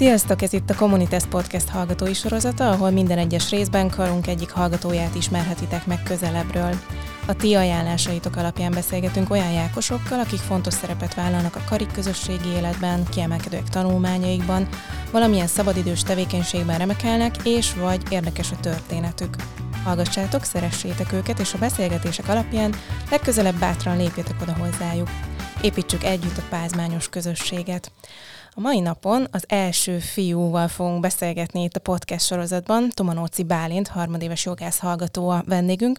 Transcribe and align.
Sziasztok, 0.00 0.42
ez 0.42 0.52
itt 0.52 0.70
a 0.70 0.74
Communitas 0.74 1.26
Podcast 1.26 1.68
hallgatói 1.68 2.14
sorozata, 2.14 2.70
ahol 2.70 2.90
minden 2.90 3.18
egyes 3.18 3.50
részben 3.50 3.90
karunk 3.90 4.26
egyik 4.26 4.50
hallgatóját 4.50 5.14
ismerhetitek 5.14 5.86
meg 5.86 6.02
közelebbről. 6.02 6.74
A 7.26 7.36
ti 7.36 7.54
ajánlásaitok 7.54 8.36
alapján 8.36 8.72
beszélgetünk 8.72 9.30
olyan 9.30 9.52
jákosokkal, 9.52 10.20
akik 10.20 10.38
fontos 10.38 10.74
szerepet 10.74 11.14
vállalnak 11.14 11.56
a 11.56 11.64
karik 11.68 11.92
közösségi 11.92 12.48
életben, 12.48 13.04
kiemelkedőek 13.10 13.68
tanulmányaikban, 13.68 14.68
valamilyen 15.10 15.46
szabadidős 15.46 16.02
tevékenységben 16.02 16.78
remekelnek, 16.78 17.34
és 17.44 17.74
vagy 17.74 18.02
érdekes 18.10 18.52
a 18.52 18.60
történetük. 18.60 19.36
Hallgassátok, 19.84 20.44
szeressétek 20.44 21.12
őket, 21.12 21.38
és 21.38 21.54
a 21.54 21.58
beszélgetések 21.58 22.28
alapján 22.28 22.74
legközelebb 23.10 23.58
bátran 23.58 23.96
lépjetek 23.96 24.42
oda 24.42 24.56
hozzájuk. 24.56 25.08
Építsük 25.62 26.04
együtt 26.04 26.38
a 26.38 26.46
pázmányos 26.50 27.08
közösséget. 27.08 27.92
A 28.60 28.62
mai 28.62 28.80
napon 28.80 29.26
az 29.30 29.44
első 29.48 29.98
fiúval 29.98 30.68
fogunk 30.68 31.00
beszélgetni 31.00 31.62
itt 31.62 31.76
a 31.76 31.80
podcast 31.80 32.26
sorozatban. 32.26 32.88
Tomanóci 32.94 33.42
Bálint, 33.42 33.88
harmadéves 33.88 34.44
jogász 34.44 34.78
hallgató 34.78 35.28
a 35.28 35.42
vendégünk, 35.46 35.98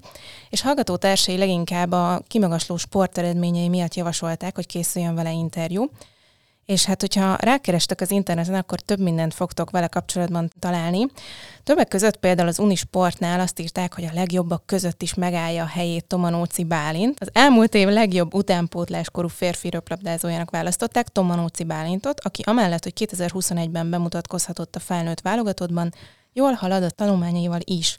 és 0.50 0.62
hallgatótársai 0.62 1.38
leginkább 1.38 1.92
a 1.92 2.22
kimagasló 2.28 2.78
sporteredményei 2.78 3.70
miatt 3.70 3.96
javasolták, 3.96 4.55
hogy 4.55 4.66
készüljön 4.66 5.16
vele 5.16 5.32
interjú. 5.32 5.90
És 6.72 6.86
hát, 6.86 7.02
hogyha 7.02 7.36
rákerestek 7.36 8.02
az 8.02 8.12
interneten, 8.12 8.54
akkor 8.54 8.80
több 8.80 9.00
mindent 9.00 9.34
fogtok 9.34 9.70
vele 9.70 9.88
kapcsolatban 9.88 10.52
találni. 10.60 11.06
Többek 11.64 11.88
között 11.88 12.18
például 12.18 12.48
az 12.48 12.60
Unisportnál 12.60 13.40
azt 13.40 13.60
írták, 13.60 13.94
hogy 13.94 14.04
a 14.04 14.14
legjobbak 14.14 14.66
között 14.66 15.02
is 15.02 15.14
megállja 15.14 15.64
a 15.64 15.68
helyét 15.68 16.06
Tomanóci 16.06 16.64
Bálint. 16.64 17.20
Az 17.20 17.30
elmúlt 17.34 17.74
év 17.74 17.88
legjobb 17.88 18.34
utánpótláskorú 18.34 19.28
férfi 19.28 19.70
röplabdázójának 19.70 20.50
választották 20.50 21.08
Tomanóci 21.08 21.63
Bálintot, 21.63 22.20
aki 22.20 22.41
amellett, 22.46 22.84
hogy 22.84 23.08
2021-ben 23.12 23.90
bemutatkozhatott 23.90 24.76
a 24.76 24.80
felnőtt 24.80 25.22
válogatottban, 25.22 25.94
jól 26.34 26.52
halad 26.54 26.84
a 26.84 26.90
tanulmányaival 26.90 27.60
is. 27.63 27.98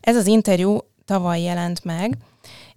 Ez 0.00 0.16
az 0.16 0.26
interjú 0.26 0.78
tavaly 1.04 1.40
jelent 1.40 1.84
meg, 1.84 2.16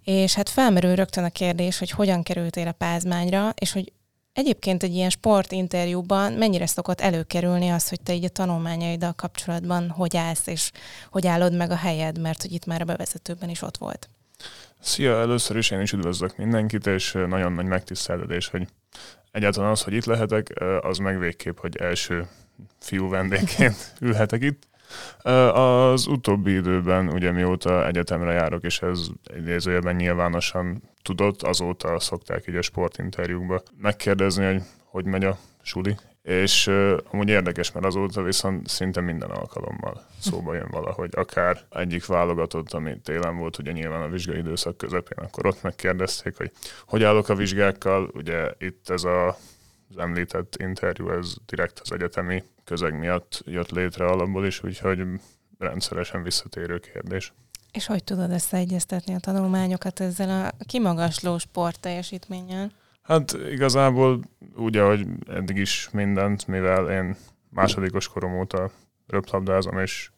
és 0.04 0.34
hát 0.34 0.50
felmerül 0.50 0.96
rögtön 0.96 1.24
a 1.24 1.30
kérdés, 1.30 1.80
hogy 1.80 1.90
hogyan 1.90 2.24
kerültél 2.24 2.68
a 2.68 2.72
pázmányra, 2.72 3.54
és 3.56 3.72
hogy 3.72 3.92
Egyébként 4.34 4.84
egy 4.84 4.94
ilyen 4.94 5.10
sportinterjúban 5.10 6.34
mennyire 6.34 6.66
szokott 6.66 7.02
előkerülni 7.02 7.70
az, 7.70 7.90
hogy 7.90 8.02
te 8.02 8.14
így 8.14 8.24
a 8.24 8.30
tanulmányaiddal 8.30 9.14
kapcsolatban 9.14 9.90
hogy 9.90 10.18
állsz, 10.18 10.48
és 10.48 10.72
hogy 11.10 11.28
állod 11.28 11.56
meg 11.56 11.72
a 11.72 11.76
helyed, 11.76 12.20
mert 12.20 12.42
hogy 12.42 12.52
itt 12.52 12.66
már 12.66 12.82
a 12.82 12.86
bevezetőben 12.86 13.50
is 13.50 13.62
ott 13.62 13.78
volt. 13.78 14.10
Szia, 14.80 15.20
először 15.20 15.58
is 15.58 15.72
én 15.72 15.82
is 15.82 15.92
üdvözlök 15.92 16.38
mindenkit, 16.38 16.88
és 16.88 17.12
nagyon 17.12 17.54
nagy 17.54 17.66
megtiszteltetés, 17.66 18.48
hogy 18.48 18.68
egyáltalán 19.32 19.72
az, 19.72 19.82
hogy 19.82 19.94
itt 19.94 20.06
lehetek, 20.06 20.54
az 20.82 20.98
meg 20.98 21.20
végképp, 21.20 21.58
hogy 21.58 21.76
első 21.78 22.28
fiú 22.80 23.10
vendégként 23.10 23.94
ülhetek 24.02 24.44
itt. 24.44 24.68
Az 25.54 26.08
utóbbi 26.08 26.54
időben, 26.54 27.10
ugye 27.10 27.32
mióta 27.32 27.88
egyetemre 27.88 28.32
járok, 28.32 28.64
és 28.64 28.82
ez 28.82 29.00
idézőjelben 29.38 29.96
nyilvánosan 29.96 30.82
tudott, 31.04 31.42
azóta 31.42 32.00
szokták 32.00 32.48
így 32.48 32.56
a 32.56 32.62
sportinterjúkba 32.62 33.62
megkérdezni, 33.78 34.46
hogy 34.46 34.62
hogy 34.94 35.06
megy 35.06 35.24
a 35.24 35.38
suli, 35.62 35.98
és 36.22 36.68
uh, 36.68 36.98
amúgy 37.12 37.30
érdekes, 37.30 37.72
mert 37.72 37.86
azóta 37.86 38.22
viszont 38.22 38.68
szinte 38.68 39.02
minden 39.02 39.30
alkalommal 39.30 40.06
szóba 40.20 40.54
jön 40.54 40.68
valahogy, 40.72 41.10
akár 41.16 41.60
egyik 41.70 42.06
válogatott, 42.06 42.74
ami 42.74 43.00
télen 43.04 43.38
volt, 43.38 43.58
ugye 43.58 43.72
nyilván 43.72 44.02
a 44.02 44.10
vizsgai 44.10 44.38
időszak 44.38 44.78
közepén, 44.78 45.26
akkor 45.26 45.46
ott 45.46 45.62
megkérdezték, 45.62 46.38
hogy 46.38 46.52
hogy 46.86 47.04
állok 47.04 47.30
a 47.30 47.36
vizsgákkal, 47.36 48.10
ugye 48.14 48.52
itt 48.58 48.90
ez 48.90 49.04
a, 49.04 49.28
az 49.90 49.98
említett 49.98 50.56
interjú, 50.58 51.10
ez 51.10 51.34
direkt 51.46 51.80
az 51.80 51.92
egyetemi 51.92 52.44
közeg 52.64 53.00
miatt 53.00 53.42
jött 53.46 53.72
létre 53.72 54.06
alapból 54.06 54.46
is, 54.46 54.64
úgyhogy 54.64 55.04
rendszeresen 55.58 56.24
visszatérő 56.24 56.80
kérdés. 56.80 57.34
És 57.74 57.86
hogy 57.86 58.04
tudod 58.04 58.32
összeegyeztetni 58.32 59.14
a 59.14 59.20
tanulmányokat 59.20 60.00
ezzel 60.00 60.46
a 60.46 60.64
kimagasló 60.66 61.38
sport 61.38 61.80
teljesítménnyel? 61.80 62.72
Hát 63.02 63.38
igazából 63.52 64.20
úgy, 64.56 64.78
ahogy 64.78 65.08
eddig 65.28 65.58
is 65.58 65.90
mindent, 65.92 66.48
mivel 66.48 66.90
én 66.92 67.16
másodikos 67.50 68.08
korom 68.08 68.40
óta 68.40 68.72
röplabdázom, 69.08 69.80
és 69.80 70.12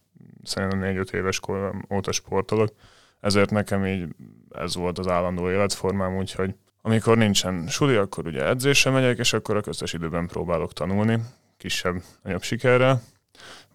szerintem 0.44 0.80
négy-öt 0.80 1.14
éves 1.14 1.40
korom 1.40 1.86
óta 1.94 2.12
sportolok, 2.12 2.74
ezért 3.20 3.50
nekem 3.50 3.86
így 3.86 4.08
ez 4.52 4.76
volt 4.76 5.00
az 5.00 5.08
állandó 5.08 5.50
életformám, 5.50 6.18
úgyhogy 6.18 6.56
amikor 6.82 7.18
nincsen 7.18 7.68
suli, 7.68 7.96
akkor 7.96 8.28
ugye 8.28 8.48
edzésre 8.48 8.92
megyek, 8.92 9.18
és 9.18 9.34
akkor 9.34 9.56
a 9.58 9.62
köztes 9.62 9.94
időben 9.94 10.28
próbálok 10.28 10.74
tanulni, 10.74 11.20
kisebb, 11.58 12.02
nagyobb 12.24 12.44
sikerrel. 12.44 13.02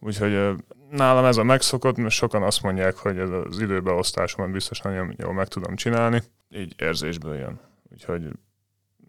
Úgyhogy 0.00 0.56
nálam 0.90 1.24
ez 1.24 1.36
a 1.36 1.42
megszokott, 1.42 1.96
mert 1.96 2.14
sokan 2.14 2.42
azt 2.42 2.62
mondják, 2.62 2.96
hogy 2.96 3.18
ez 3.18 3.30
az 3.30 3.60
időbeosztásomat 3.60 4.50
biztos 4.50 4.80
nagyon 4.80 5.14
jól 5.18 5.32
meg 5.32 5.48
tudom 5.48 5.76
csinálni. 5.76 6.22
Így 6.50 6.74
érzésből 6.78 7.36
jön. 7.36 7.60
Úgyhogy 7.92 8.22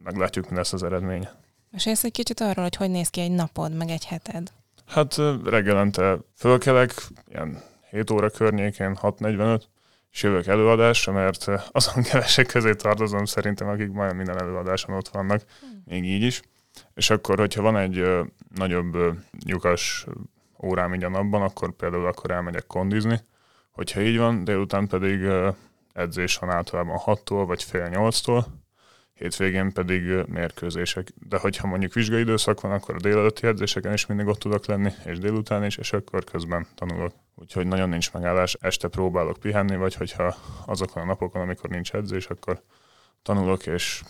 meglátjuk, 0.03 0.49
mi 0.49 0.55
lesz 0.55 0.73
az 0.73 0.83
eredmény. 0.83 1.27
Mesélsz 1.71 2.03
egy 2.03 2.11
kicsit 2.11 2.39
arról, 2.39 2.63
hogy 2.63 2.75
hogy 2.75 2.89
néz 2.89 3.09
ki 3.09 3.21
egy 3.21 3.31
napod, 3.31 3.73
meg 3.73 3.89
egy 3.89 4.05
heted? 4.05 4.51
Hát 4.87 5.15
reggelente 5.43 6.17
fölkelek, 6.35 6.93
ilyen 7.29 7.63
7 7.89 8.09
óra 8.11 8.29
környékén, 8.29 8.97
6.45, 9.01 9.61
és 10.11 10.23
jövök 10.23 10.47
előadásra, 10.47 11.13
mert 11.13 11.47
azon 11.71 12.03
kevesek 12.11 12.45
közé 12.45 12.73
tartozom 12.73 13.25
szerintem, 13.25 13.67
akik 13.67 13.91
majd 13.91 14.15
minden 14.15 14.39
előadáson 14.39 14.95
ott 14.95 15.07
vannak, 15.07 15.41
hmm. 15.59 15.81
még 15.85 16.03
így 16.03 16.21
is. 16.21 16.41
És 16.93 17.09
akkor, 17.09 17.39
hogyha 17.39 17.61
van 17.61 17.77
egy 17.77 18.05
nagyobb 18.55 18.97
lyukas 19.45 20.05
órám 20.63 20.93
így 20.93 21.03
a 21.03 21.09
napban, 21.09 21.41
akkor 21.41 21.71
például 21.71 22.05
akkor 22.05 22.31
elmegyek 22.31 22.67
kondizni. 22.67 23.19
Hogyha 23.71 24.01
így 24.01 24.17
van, 24.17 24.43
délután 24.43 24.87
pedig 24.87 25.27
edzés 25.93 26.37
van 26.37 26.49
általában 26.49 26.99
6-tól 27.05 27.43
vagy 27.47 27.63
fél 27.63 27.89
8-tól, 27.91 28.45
hétvégén 29.13 29.73
pedig 29.73 30.25
mérkőzések. 30.27 31.07
De 31.27 31.37
hogyha 31.37 31.67
mondjuk 31.67 31.93
vizsgai 31.93 32.21
időszak 32.21 32.61
van, 32.61 32.71
akkor 32.71 32.95
a 32.95 32.99
délelőtti 32.99 33.47
edzéseken 33.47 33.93
is 33.93 34.05
mindig 34.05 34.27
ott 34.27 34.39
tudok 34.39 34.65
lenni, 34.65 34.91
és 35.05 35.19
délután 35.19 35.63
is, 35.63 35.77
és 35.77 35.93
akkor 35.93 36.23
közben 36.23 36.67
tanulok. 36.75 37.13
Úgyhogy 37.35 37.67
nagyon 37.67 37.89
nincs 37.89 38.13
megállás, 38.13 38.57
este 38.59 38.87
próbálok 38.87 39.37
pihenni, 39.37 39.75
vagy 39.75 39.95
hogyha 39.95 40.35
azokon 40.65 41.01
a 41.01 41.05
napokon, 41.05 41.41
amikor 41.41 41.69
nincs 41.69 41.93
edzés, 41.93 42.27
akkor 42.27 42.61
tanulok 43.21 43.65
és 43.65 44.03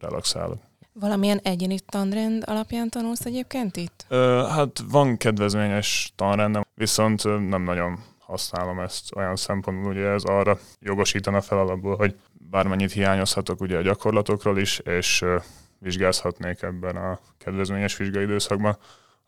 relaxálok. 0.00 0.67
Valamilyen 1.00 1.40
egyéni 1.42 1.78
tanrend 1.86 2.42
alapján 2.46 2.88
tanulsz 2.88 3.24
egyébként 3.24 3.76
itt? 3.76 4.04
Ö, 4.08 4.46
hát 4.50 4.82
van 4.90 5.16
kedvezményes 5.16 6.12
tanrendem, 6.16 6.64
viszont 6.74 7.48
nem 7.48 7.62
nagyon 7.62 7.98
használom 8.18 8.80
ezt 8.80 9.16
olyan 9.16 9.36
szempontból, 9.36 9.92
hogy 9.92 10.02
ez 10.02 10.22
arra 10.22 10.58
jogosítana 10.80 11.40
fel 11.40 11.58
alapból, 11.58 11.96
hogy 11.96 12.14
bármennyit 12.50 12.92
hiányozhatok 12.92 13.60
ugye 13.60 13.76
a 13.76 13.82
gyakorlatokról 13.82 14.58
is, 14.58 14.78
és 14.78 15.24
vizsgázhatnék 15.78 16.62
ebben 16.62 16.96
a 16.96 17.18
kedvezményes 17.38 17.96
vizsgai 17.96 18.22
időszakban. 18.22 18.76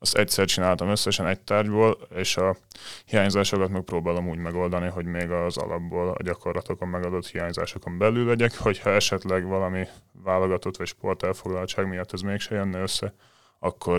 Azt 0.02 0.16
egyszer 0.16 0.46
csináltam 0.46 0.88
összesen 0.88 1.26
egy 1.26 1.40
tárgyból, 1.40 1.98
és 2.14 2.36
a 2.36 2.56
hiányzásokat 3.04 3.68
meg 3.68 3.82
próbálom 3.82 4.28
úgy 4.28 4.38
megoldani, 4.38 4.88
hogy 4.88 5.04
még 5.04 5.30
az 5.30 5.56
alapból 5.56 6.08
a 6.08 6.22
gyakorlatokon 6.22 6.88
megadott 6.88 7.26
hiányzásokon 7.26 7.98
belül 7.98 8.26
legyek, 8.26 8.56
hogyha 8.56 8.90
esetleg 8.90 9.46
valami 9.46 9.86
válogatott 10.12 10.76
vagy 10.76 10.86
sportelfoglaltság 10.86 11.88
miatt 11.88 12.12
ez 12.12 12.20
mégse 12.20 12.54
jönne 12.54 12.80
össze, 12.80 13.14
akkor 13.58 13.98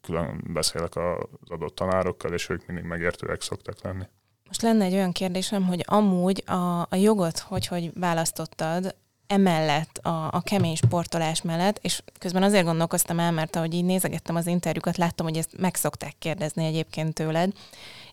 külön 0.00 0.44
beszélek 0.52 0.96
az 0.96 1.50
adott 1.50 1.74
tanárokkal, 1.74 2.32
és 2.32 2.48
ők 2.48 2.66
mindig 2.66 2.84
megértőek 2.84 3.40
szoktak 3.40 3.82
lenni. 3.82 4.04
Most 4.46 4.62
lenne 4.62 4.84
egy 4.84 4.94
olyan 4.94 5.12
kérdésem, 5.12 5.66
hogy 5.66 5.84
amúgy 5.86 6.42
a, 6.46 6.80
a 6.80 6.96
jogot 6.96 7.38
hogy, 7.38 7.66
hogy 7.66 7.90
választottad, 7.94 8.94
emellett, 9.34 9.98
a, 10.02 10.28
a 10.32 10.40
kemény 10.40 10.74
sportolás 10.74 11.42
mellett, 11.42 11.78
és 11.82 12.02
közben 12.18 12.42
azért 12.42 12.64
gondolkoztam 12.64 13.18
el, 13.18 13.32
mert 13.32 13.56
ahogy 13.56 13.74
így 13.74 13.84
nézegettem 13.84 14.36
az 14.36 14.46
interjúkat, 14.46 14.96
láttam, 14.96 15.26
hogy 15.26 15.36
ezt 15.36 15.58
meg 15.58 15.74
szokták 15.74 16.14
kérdezni 16.18 16.64
egyébként 16.64 17.14
tőled, 17.14 17.52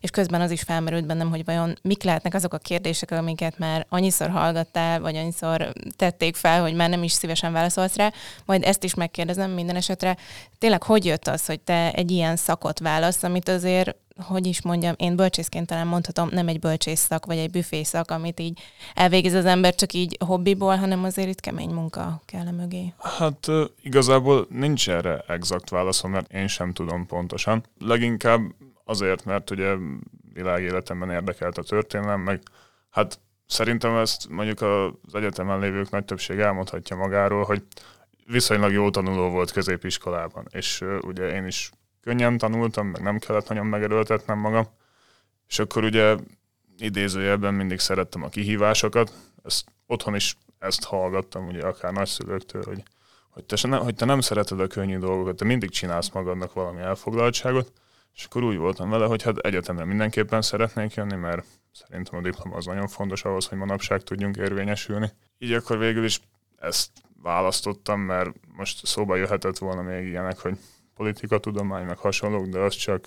és 0.02 0.10
közben 0.10 0.40
az 0.40 0.50
is 0.50 0.62
felmerült 0.62 1.06
bennem, 1.06 1.30
hogy 1.30 1.44
vajon 1.44 1.74
mik 1.82 2.02
lehetnek 2.02 2.34
azok 2.34 2.54
a 2.54 2.58
kérdések, 2.58 3.10
amiket 3.10 3.58
már 3.58 3.86
annyiszor 3.88 4.30
hallgattál, 4.30 5.00
vagy 5.00 5.16
annyiszor 5.16 5.72
tették 5.96 6.36
fel, 6.36 6.60
hogy 6.60 6.74
már 6.74 6.88
nem 6.88 7.02
is 7.02 7.12
szívesen 7.12 7.52
válaszolsz 7.52 7.96
rá, 7.96 8.12
majd 8.44 8.64
ezt 8.64 8.84
is 8.84 8.94
megkérdezem 8.94 9.50
minden 9.50 9.76
esetre. 9.76 10.16
Tényleg 10.58 10.82
hogy 10.82 11.04
jött 11.04 11.28
az, 11.28 11.46
hogy 11.46 11.60
te 11.60 11.92
egy 11.92 12.10
ilyen 12.10 12.36
szakot 12.36 12.78
válasz, 12.78 13.22
amit 13.22 13.48
azért 13.48 13.96
hogy 14.16 14.46
is 14.46 14.62
mondjam, 14.62 14.94
én 14.96 15.16
bölcsészként 15.16 15.66
talán 15.66 15.86
mondhatom, 15.86 16.28
nem 16.32 16.48
egy 16.48 16.58
bölcsészszak, 16.58 17.26
vagy 17.26 17.36
egy 17.36 17.50
büfészak, 17.50 18.10
amit 18.10 18.40
így 18.40 18.60
elvégez 18.94 19.34
az 19.34 19.44
ember 19.44 19.74
csak 19.74 19.92
így 19.92 20.16
hobbiból, 20.26 20.76
hanem 20.76 21.04
azért 21.04 21.28
itt 21.28 21.40
kemény 21.40 21.70
munka 21.70 22.22
kell 22.24 22.46
a 22.46 22.50
mögé. 22.50 22.92
Hát 23.18 23.46
igazából 23.82 24.46
nincs 24.50 24.88
erre 24.88 25.24
exakt 25.28 25.70
válaszom, 25.70 26.10
mert 26.10 26.32
én 26.32 26.48
sem 26.48 26.72
tudom 26.72 27.06
pontosan. 27.06 27.64
Leginkább 27.78 28.40
azért, 28.84 29.24
mert 29.24 29.50
ugye 29.50 29.74
világéletemben 30.32 31.10
érdekelt 31.10 31.58
a 31.58 31.62
történelem, 31.62 32.20
meg 32.20 32.42
hát 32.90 33.20
szerintem 33.46 33.96
ezt 33.96 34.28
mondjuk 34.28 34.60
az 34.60 35.14
egyetemen 35.14 35.60
lévők 35.60 35.90
nagy 35.90 36.04
többség 36.04 36.38
elmondhatja 36.38 36.96
magáról, 36.96 37.44
hogy 37.44 37.62
viszonylag 38.26 38.72
jó 38.72 38.90
tanuló 38.90 39.30
volt 39.30 39.50
középiskolában, 39.50 40.46
és 40.50 40.84
ugye 41.00 41.34
én 41.34 41.46
is 41.46 41.70
könnyen 42.00 42.38
tanultam, 42.38 42.86
meg 42.86 43.02
nem 43.02 43.18
kellett 43.18 43.48
nagyon 43.48 43.66
megerőltetnem 43.66 44.38
magam. 44.38 44.66
És 45.48 45.58
akkor 45.58 45.84
ugye 45.84 46.16
idézőjelben 46.78 47.54
mindig 47.54 47.78
szerettem 47.78 48.22
a 48.22 48.28
kihívásokat. 48.28 49.12
Ezt 49.44 49.64
otthon 49.86 50.14
is 50.14 50.36
ezt 50.58 50.84
hallgattam, 50.84 51.46
ugye 51.46 51.66
akár 51.66 51.92
nagyszülőktől, 51.92 52.62
hogy, 52.64 52.82
hogy, 53.30 53.44
te, 53.44 53.68
nem, 53.68 53.80
hogy 53.80 53.94
te 53.94 54.04
nem 54.04 54.20
szereted 54.20 54.60
a 54.60 54.66
könnyű 54.66 54.98
dolgokat, 54.98 55.36
te 55.36 55.44
mindig 55.44 55.70
csinálsz 55.70 56.10
magadnak 56.10 56.52
valami 56.52 56.80
elfoglaltságot, 56.80 57.72
és 58.14 58.24
akkor 58.24 58.42
úgy 58.42 58.56
voltam 58.56 58.90
vele, 58.90 59.06
hogy 59.06 59.22
hát 59.22 59.38
egyetemre 59.38 59.84
mindenképpen 59.84 60.42
szeretnék 60.42 60.94
jönni, 60.94 61.16
mert 61.16 61.44
szerintem 61.72 62.18
a 62.18 62.22
diploma 62.22 62.56
az 62.56 62.66
nagyon 62.66 62.88
fontos 62.88 63.24
ahhoz, 63.24 63.46
hogy 63.46 63.58
manapság 63.58 64.02
tudjunk 64.02 64.36
érvényesülni. 64.36 65.10
Így 65.38 65.52
akkor 65.52 65.78
végül 65.78 66.04
is 66.04 66.20
ezt 66.58 66.90
választottam, 67.22 68.00
mert 68.00 68.30
most 68.56 68.86
szóba 68.86 69.16
jöhetett 69.16 69.58
volna 69.58 69.82
még 69.82 70.06
ilyenek, 70.06 70.38
hogy 70.38 70.58
politikatudomány, 70.94 71.84
meg 71.84 71.98
hasonlók, 71.98 72.46
de 72.46 72.58
az 72.58 72.74
csak 72.74 73.06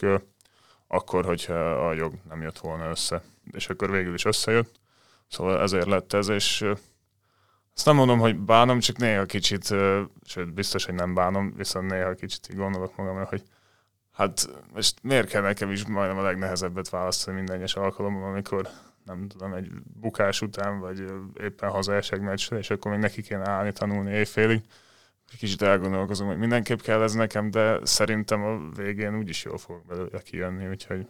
akkor, 0.88 1.26
hogyha 1.26 1.54
a 1.88 1.94
jog 1.94 2.14
nem 2.30 2.42
jött 2.42 2.60
volna 2.60 2.90
össze. 2.90 3.24
És 3.52 3.70
akkor 3.70 3.92
végül 3.92 4.14
is 4.14 4.26
összejött. 4.26 4.80
Szóval 5.28 5.62
ezért 5.62 5.88
lett 5.88 6.14
ez, 6.14 6.28
és 6.28 6.66
azt 7.76 7.86
nem 7.86 7.96
mondom, 7.96 8.20
hogy 8.20 8.38
bánom, 8.38 8.80
csak 8.80 8.98
néha 8.98 9.26
kicsit, 9.26 9.64
sőt 10.26 10.54
biztos, 10.54 10.86
hogy 10.86 10.94
nem 10.94 11.14
bánom, 11.14 11.54
viszont 11.56 11.90
néha 11.90 12.14
kicsit 12.14 12.48
így 12.50 12.58
gondolok 12.58 12.96
magamra, 12.96 13.26
hogy 13.26 13.44
hát 14.16 14.50
most 14.74 14.98
miért 15.02 15.28
kell 15.28 15.42
nekem 15.42 15.72
is 15.72 15.86
majdnem 15.86 16.18
a 16.18 16.22
legnehezebbet 16.22 16.90
választani 16.90 17.38
minden 17.38 17.56
egyes 17.56 17.76
alkalommal, 17.76 18.30
amikor 18.30 18.70
nem 19.06 19.28
tudom, 19.28 19.54
egy 19.54 19.72
bukás 20.00 20.42
után, 20.42 20.80
vagy 20.80 21.04
éppen 21.44 21.70
hazaesek 21.70 22.22
meccsre, 22.22 22.58
és 22.58 22.70
akkor 22.70 22.92
még 22.92 23.00
neki 23.00 23.22
kéne 23.22 23.50
állni, 23.50 23.72
tanulni 23.72 24.12
éjfélig. 24.12 24.62
Kicsit 25.40 25.62
elgondolkozom, 25.62 26.28
hogy 26.28 26.38
mindenképp 26.38 26.80
kell 26.80 27.02
ez 27.02 27.14
nekem, 27.14 27.52
de 27.52 27.80
szerintem 27.84 28.44
a 28.44 28.70
végén 28.76 29.18
úgyis 29.18 29.44
jól 29.44 29.58
fogok 29.58 29.86
belőle 29.86 30.22
kijönni, 30.22 30.68
úgyhogy 30.68 31.08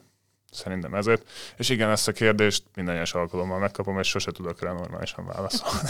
szerintem 0.51 0.93
ezért. 0.93 1.29
És 1.57 1.69
igen, 1.69 1.89
ezt 1.89 2.07
a 2.07 2.11
kérdést 2.11 2.63
minden 2.75 2.95
egyes 2.95 3.13
alkalommal 3.13 3.59
megkapom, 3.59 3.99
és 3.99 4.07
sose 4.07 4.31
tudok 4.31 4.61
rá 4.61 4.71
normálisan 4.71 5.25
válaszolni. 5.25 5.89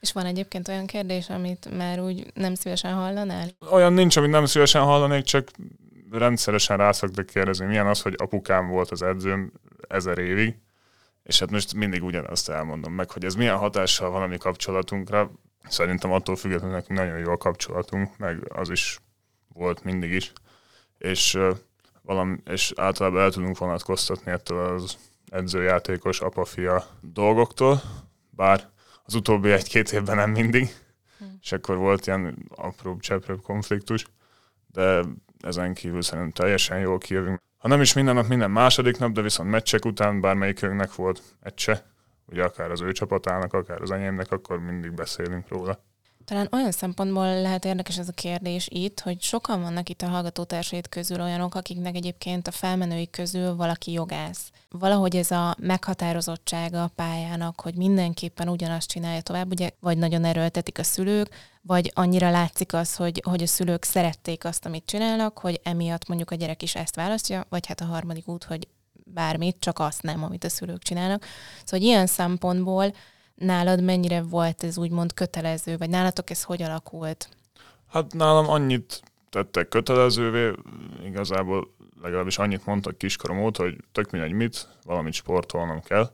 És 0.00 0.12
van 0.12 0.26
egyébként 0.26 0.68
olyan 0.68 0.86
kérdés, 0.86 1.28
amit 1.28 1.76
már 1.76 2.00
úgy 2.00 2.26
nem 2.34 2.54
szívesen 2.54 2.94
hallanál? 2.94 3.48
Olyan 3.70 3.92
nincs, 3.92 4.16
amit 4.16 4.30
nem 4.30 4.46
szívesen 4.46 4.82
hallanék, 4.82 5.24
csak 5.24 5.50
rendszeresen 6.18 6.76
rá 6.76 6.92
szoktak 6.92 7.26
kérdezni, 7.26 7.66
milyen 7.66 7.86
az, 7.86 8.02
hogy 8.02 8.14
apukám 8.16 8.68
volt 8.68 8.90
az 8.90 9.02
edzőm 9.02 9.52
ezer 9.88 10.18
évig, 10.18 10.56
és 11.22 11.38
hát 11.38 11.50
most 11.50 11.74
mindig 11.74 12.02
ugyanazt 12.02 12.48
elmondom 12.48 12.92
meg, 12.92 13.10
hogy 13.10 13.24
ez 13.24 13.34
milyen 13.34 13.56
hatással 13.56 14.10
van 14.10 14.22
a 14.22 14.26
mi 14.26 14.36
kapcsolatunkra. 14.36 15.30
Szerintem 15.68 16.12
attól 16.12 16.36
függetlenül 16.36 16.74
nekünk 16.74 16.98
nagyon 16.98 17.18
jó 17.18 17.30
a 17.30 17.36
kapcsolatunk, 17.36 18.16
meg 18.18 18.52
az 18.52 18.70
is 18.70 19.00
volt 19.48 19.84
mindig 19.84 20.12
is. 20.12 20.32
És, 20.98 21.38
valami, 22.02 22.36
és 22.44 22.72
általában 22.76 23.20
el 23.20 23.30
tudunk 23.30 23.58
vonatkoztatni 23.58 24.30
ettől 24.30 24.74
az 24.74 24.98
edzőjátékos 25.30 26.20
apa-fia 26.20 26.84
dolgoktól, 27.00 27.82
bár 28.30 28.68
az 29.04 29.14
utóbbi 29.14 29.50
egy-két 29.50 29.92
évben 29.92 30.16
nem 30.16 30.30
mindig, 30.30 30.68
hm. 31.18 31.24
és 31.40 31.52
akkor 31.52 31.76
volt 31.76 32.06
ilyen 32.06 32.46
apróbb, 32.48 33.00
cseprőbb 33.00 33.42
konfliktus, 33.42 34.06
de 34.66 35.02
ezen 35.44 35.74
kívül 35.74 36.02
szerintem 36.02 36.30
teljesen 36.30 36.78
jól 36.78 36.98
kijövünk. 36.98 37.40
Ha 37.58 37.68
nem 37.68 37.80
is 37.80 37.92
minden 37.92 38.14
nap, 38.14 38.26
minden 38.26 38.50
második 38.50 38.98
nap, 38.98 39.12
de 39.12 39.22
viszont 39.22 39.50
meccsek 39.50 39.84
után 39.84 40.20
bármelyikünknek 40.20 40.94
volt 40.94 41.22
meccse, 41.42 41.86
ugye 42.26 42.44
akár 42.44 42.70
az 42.70 42.80
ő 42.80 42.92
csapatának, 42.92 43.52
akár 43.52 43.82
az 43.82 43.90
enyémnek, 43.90 44.30
akkor 44.32 44.58
mindig 44.58 44.92
beszélünk 44.92 45.48
róla. 45.48 45.78
Talán 46.24 46.48
olyan 46.52 46.70
szempontból 46.70 47.40
lehet 47.40 47.64
érdekes 47.64 47.98
ez 47.98 48.08
a 48.08 48.12
kérdés 48.12 48.68
itt, 48.70 49.00
hogy 49.00 49.22
sokan 49.22 49.62
vannak 49.62 49.88
itt 49.88 50.02
a 50.02 50.08
hallgatótársait 50.08 50.88
közül 50.88 51.20
olyanok, 51.20 51.54
akiknek 51.54 51.94
egyébként 51.94 52.46
a 52.46 52.50
felmenőik 52.50 53.10
közül 53.10 53.56
valaki 53.56 53.92
jogász. 53.92 54.50
Valahogy 54.70 55.16
ez 55.16 55.30
a 55.30 55.56
meghatározottsága 55.58 56.82
a 56.82 56.90
pályának, 56.94 57.60
hogy 57.60 57.74
mindenképpen 57.74 58.48
ugyanazt 58.48 58.88
csinálja 58.88 59.20
tovább, 59.20 59.50
ugye 59.50 59.70
vagy 59.80 59.98
nagyon 59.98 60.24
erőltetik 60.24 60.78
a 60.78 60.82
szülők, 60.82 61.28
vagy 61.62 61.90
annyira 61.94 62.30
látszik 62.30 62.72
az, 62.72 62.96
hogy, 62.96 63.22
hogy 63.24 63.42
a 63.42 63.46
szülők 63.46 63.84
szerették 63.84 64.44
azt, 64.44 64.66
amit 64.66 64.86
csinálnak, 64.86 65.38
hogy 65.38 65.60
emiatt 65.62 66.08
mondjuk 66.08 66.30
a 66.30 66.34
gyerek 66.34 66.62
is 66.62 66.74
ezt 66.74 66.94
választja, 66.94 67.46
vagy 67.48 67.66
hát 67.66 67.80
a 67.80 67.84
harmadik 67.84 68.28
út, 68.28 68.44
hogy 68.44 68.68
bármit, 68.92 69.56
csak 69.58 69.78
azt 69.78 70.02
nem, 70.02 70.22
amit 70.22 70.44
a 70.44 70.48
szülők 70.48 70.82
csinálnak. 70.82 71.26
Szóval 71.64 71.86
ilyen 71.86 72.06
szempontból 72.06 72.94
nálad 73.34 73.82
mennyire 73.82 74.22
volt 74.22 74.64
ez 74.64 74.78
úgymond 74.78 75.14
kötelező, 75.14 75.76
vagy 75.76 75.90
nálatok 75.90 76.30
ez 76.30 76.42
hogy 76.42 76.62
alakult? 76.62 77.28
Hát 77.88 78.12
nálam 78.12 78.48
annyit 78.48 79.02
tettek 79.30 79.68
kötelezővé, 79.68 80.52
igazából 81.04 81.74
legalábbis 82.02 82.38
annyit 82.38 82.66
mondtak 82.66 82.98
kiskorom 82.98 83.42
óta, 83.42 83.62
hogy 83.62 83.76
tök 83.92 84.10
mindegy 84.10 84.32
mit, 84.32 84.68
valamit 84.84 85.12
sportolnom 85.12 85.80
kell. 85.80 86.10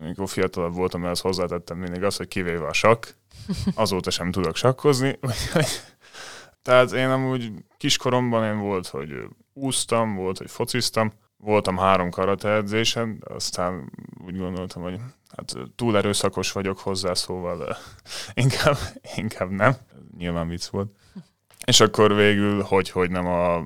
Amikor 0.00 0.28
fiatalabb 0.28 0.74
voltam, 0.74 1.04
ehhez 1.04 1.20
hozzátettem 1.20 1.78
mindig 1.78 2.02
azt, 2.02 2.16
hogy 2.16 2.28
kivéve 2.28 2.66
a 2.66 2.72
sakk, 2.72 3.06
azóta 3.74 4.10
sem 4.10 4.30
tudok 4.30 4.56
sakkozni. 4.56 5.18
Tehát 6.62 6.92
én 6.92 7.08
amúgy 7.08 7.52
kiskoromban 7.76 8.44
én 8.44 8.58
volt, 8.58 8.86
hogy 8.86 9.12
úsztam, 9.52 10.14
volt, 10.14 10.38
hogy 10.38 10.50
fociztam, 10.50 11.12
voltam 11.36 11.76
három 11.76 12.10
karate 12.10 12.52
edzésen, 12.52 13.24
aztán 13.28 13.92
úgy 14.26 14.36
gondoltam, 14.36 14.82
hogy 14.82 15.00
hát 15.40 15.70
túl 15.76 15.96
erőszakos 15.96 16.52
vagyok 16.52 16.78
hozzá, 16.78 17.14
szóval 17.14 17.76
inkább, 18.34 18.76
inkább 19.16 19.50
nem. 19.50 19.76
Nyilván 20.18 20.48
vicc 20.48 20.66
volt. 20.66 20.92
És 21.64 21.80
akkor 21.80 22.14
végül, 22.14 22.62
hogy, 22.62 22.90
hogy 22.90 23.10
nem 23.10 23.26
a 23.26 23.64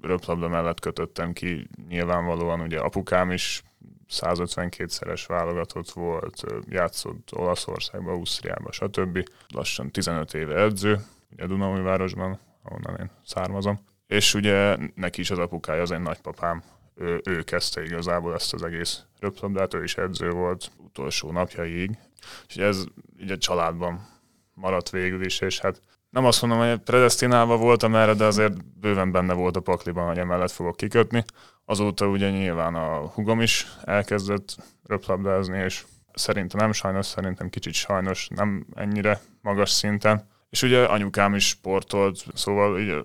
röplabda 0.00 0.48
mellett 0.48 0.80
kötöttem 0.80 1.32
ki, 1.32 1.68
nyilvánvalóan 1.88 2.60
ugye 2.60 2.78
apukám 2.78 3.30
is 3.30 3.62
152-szeres 4.10 5.24
válogatott 5.26 5.90
volt, 5.90 6.44
játszott 6.68 7.28
Olaszországba, 7.32 8.12
Ausztriába, 8.12 8.72
stb. 8.72 9.28
Lassan 9.48 9.90
15 9.90 10.34
éve 10.34 10.60
edző, 10.60 11.00
ugye 11.30 11.46
Dunaújvárosban, 11.46 12.38
ahonnan 12.62 12.96
én 13.00 13.10
származom. 13.24 13.80
És 14.06 14.34
ugye 14.34 14.76
neki 14.94 15.20
is 15.20 15.30
az 15.30 15.38
apukája 15.38 15.82
az 15.82 15.90
én 15.90 16.00
nagypapám, 16.00 16.62
ő, 16.94 17.20
ő 17.24 17.42
kezdte 17.42 17.84
igazából 17.84 18.34
ezt 18.34 18.52
az 18.52 18.62
egész 18.62 19.02
röplabdát, 19.20 19.74
ő 19.74 19.82
is 19.82 19.96
edző 19.96 20.30
volt 20.30 20.70
utolsó 20.76 21.32
napjaiig. 21.32 21.98
Úgyhogy 22.42 22.62
ez 22.62 22.84
így 23.20 23.30
a 23.30 23.38
családban 23.38 24.08
maradt 24.54 24.90
végül 24.90 25.24
is, 25.24 25.40
és 25.40 25.60
hát 25.60 25.80
nem 26.10 26.24
azt 26.24 26.42
mondom, 26.42 26.68
hogy 26.68 26.78
predestinálva 26.78 27.56
voltam 27.56 27.94
erre, 27.94 28.14
de 28.14 28.24
azért 28.24 28.78
bőven 28.80 29.12
benne 29.12 29.32
volt 29.32 29.56
a 29.56 29.60
pakliban, 29.60 30.06
hogy 30.06 30.18
emellett 30.18 30.50
fogok 30.50 30.76
kikötni. 30.76 31.24
Azóta 31.64 32.06
ugye 32.06 32.30
nyilván 32.30 32.74
a 32.74 33.06
hugom 33.06 33.40
is 33.40 33.66
elkezdett 33.84 34.56
röplabdázni, 34.86 35.58
és 35.58 35.84
szerintem 36.12 36.60
nem 36.60 36.72
sajnos, 36.72 37.06
szerintem 37.06 37.48
kicsit 37.48 37.72
sajnos, 37.72 38.28
nem 38.28 38.66
ennyire 38.74 39.20
magas 39.40 39.70
szinten. 39.70 40.28
És 40.50 40.62
ugye 40.62 40.84
anyukám 40.84 41.34
is 41.34 41.48
sportolt, 41.48 42.24
szóval 42.34 42.72
ugye 42.72 42.96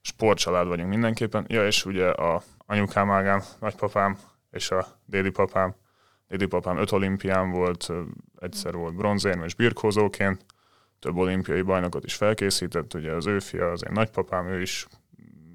sportcsalád 0.00 0.66
vagyunk 0.66 0.88
mindenképpen. 0.88 1.44
Ja, 1.48 1.66
és 1.66 1.84
ugye 1.84 2.10
a 2.10 2.42
anyukám 2.68 3.10
ágám, 3.10 3.42
nagypapám 3.60 4.18
és 4.50 4.70
a 4.70 4.86
dédi 5.04 5.30
papám. 5.30 5.74
Dédi 6.28 6.46
papám 6.46 6.78
öt 6.78 6.92
olimpián 6.92 7.50
volt, 7.50 7.88
egyszer 8.38 8.74
volt 8.74 8.94
bronzérmes 8.94 9.54
birkózóként, 9.54 10.44
több 10.98 11.16
olimpiai 11.16 11.62
bajnokot 11.62 12.04
is 12.04 12.14
felkészített, 12.14 12.94
ugye 12.94 13.12
az 13.12 13.26
ő 13.26 13.38
fia, 13.38 13.70
az 13.70 13.84
én 13.86 13.92
nagypapám, 13.92 14.46
ő 14.46 14.60
is 14.60 14.86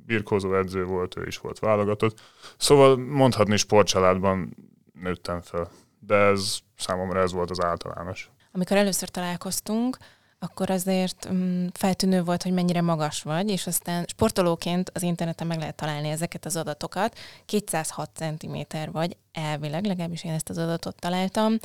birkózó 0.05 0.55
edző 0.55 0.85
volt, 0.85 1.17
ő 1.17 1.25
is 1.27 1.37
volt 1.37 1.59
válogatott. 1.59 2.21
Szóval 2.57 2.97
mondhatni 2.97 3.57
sportcsaládban 3.57 4.55
nőttem 4.93 5.41
fel, 5.41 5.69
de 5.99 6.15
ez 6.15 6.57
számomra 6.77 7.19
ez 7.19 7.31
volt 7.31 7.49
az 7.49 7.63
általános. 7.63 8.29
Amikor 8.51 8.77
először 8.77 9.09
találkoztunk, 9.09 9.97
akkor 10.43 10.69
azért 10.69 11.27
um, 11.29 11.67
feltűnő 11.73 12.23
volt, 12.23 12.43
hogy 12.43 12.51
mennyire 12.51 12.81
magas 12.81 13.21
vagy, 13.21 13.49
és 13.49 13.67
aztán 13.67 14.05
sportolóként 14.07 14.91
az 14.93 15.01
interneten 15.01 15.47
meg 15.47 15.57
lehet 15.57 15.75
találni 15.75 16.09
ezeket 16.09 16.45
az 16.45 16.55
adatokat. 16.55 17.17
206 17.45 18.09
cm 18.13 18.57
vagy, 18.91 19.17
elvileg, 19.31 19.85
legalábbis 19.85 20.23
én 20.23 20.31
ezt 20.31 20.49
az 20.49 20.57
adatot 20.57 20.99
találtam. 20.99 21.57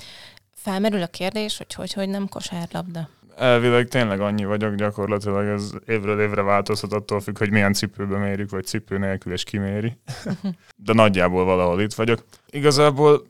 Felmerül 0.55 1.03
a 1.03 1.07
kérdés, 1.07 1.57
hogy 1.57 1.75
hogy, 1.75 1.93
hogy 1.93 2.09
nem 2.09 2.29
kosárlabda. 2.29 3.09
Elvileg 3.37 3.89
tényleg 3.89 4.21
annyi 4.21 4.45
vagyok, 4.45 4.75
gyakorlatilag 4.75 5.47
ez 5.47 5.71
évről 5.87 6.21
évre 6.21 6.43
változhat 6.43 6.93
attól 6.93 7.21
függ, 7.21 7.39
hogy 7.39 7.51
milyen 7.51 7.73
cipőbe 7.73 8.19
mérjük, 8.19 8.51
vagy 8.51 8.65
cipő 8.65 8.99
nélkül 8.99 9.33
és 9.33 9.45
kiméri. 9.45 9.97
De 10.87 10.93
nagyjából 10.93 11.45
valahol 11.45 11.81
itt 11.81 11.95
vagyok. 11.95 12.25
Igazából 12.51 13.27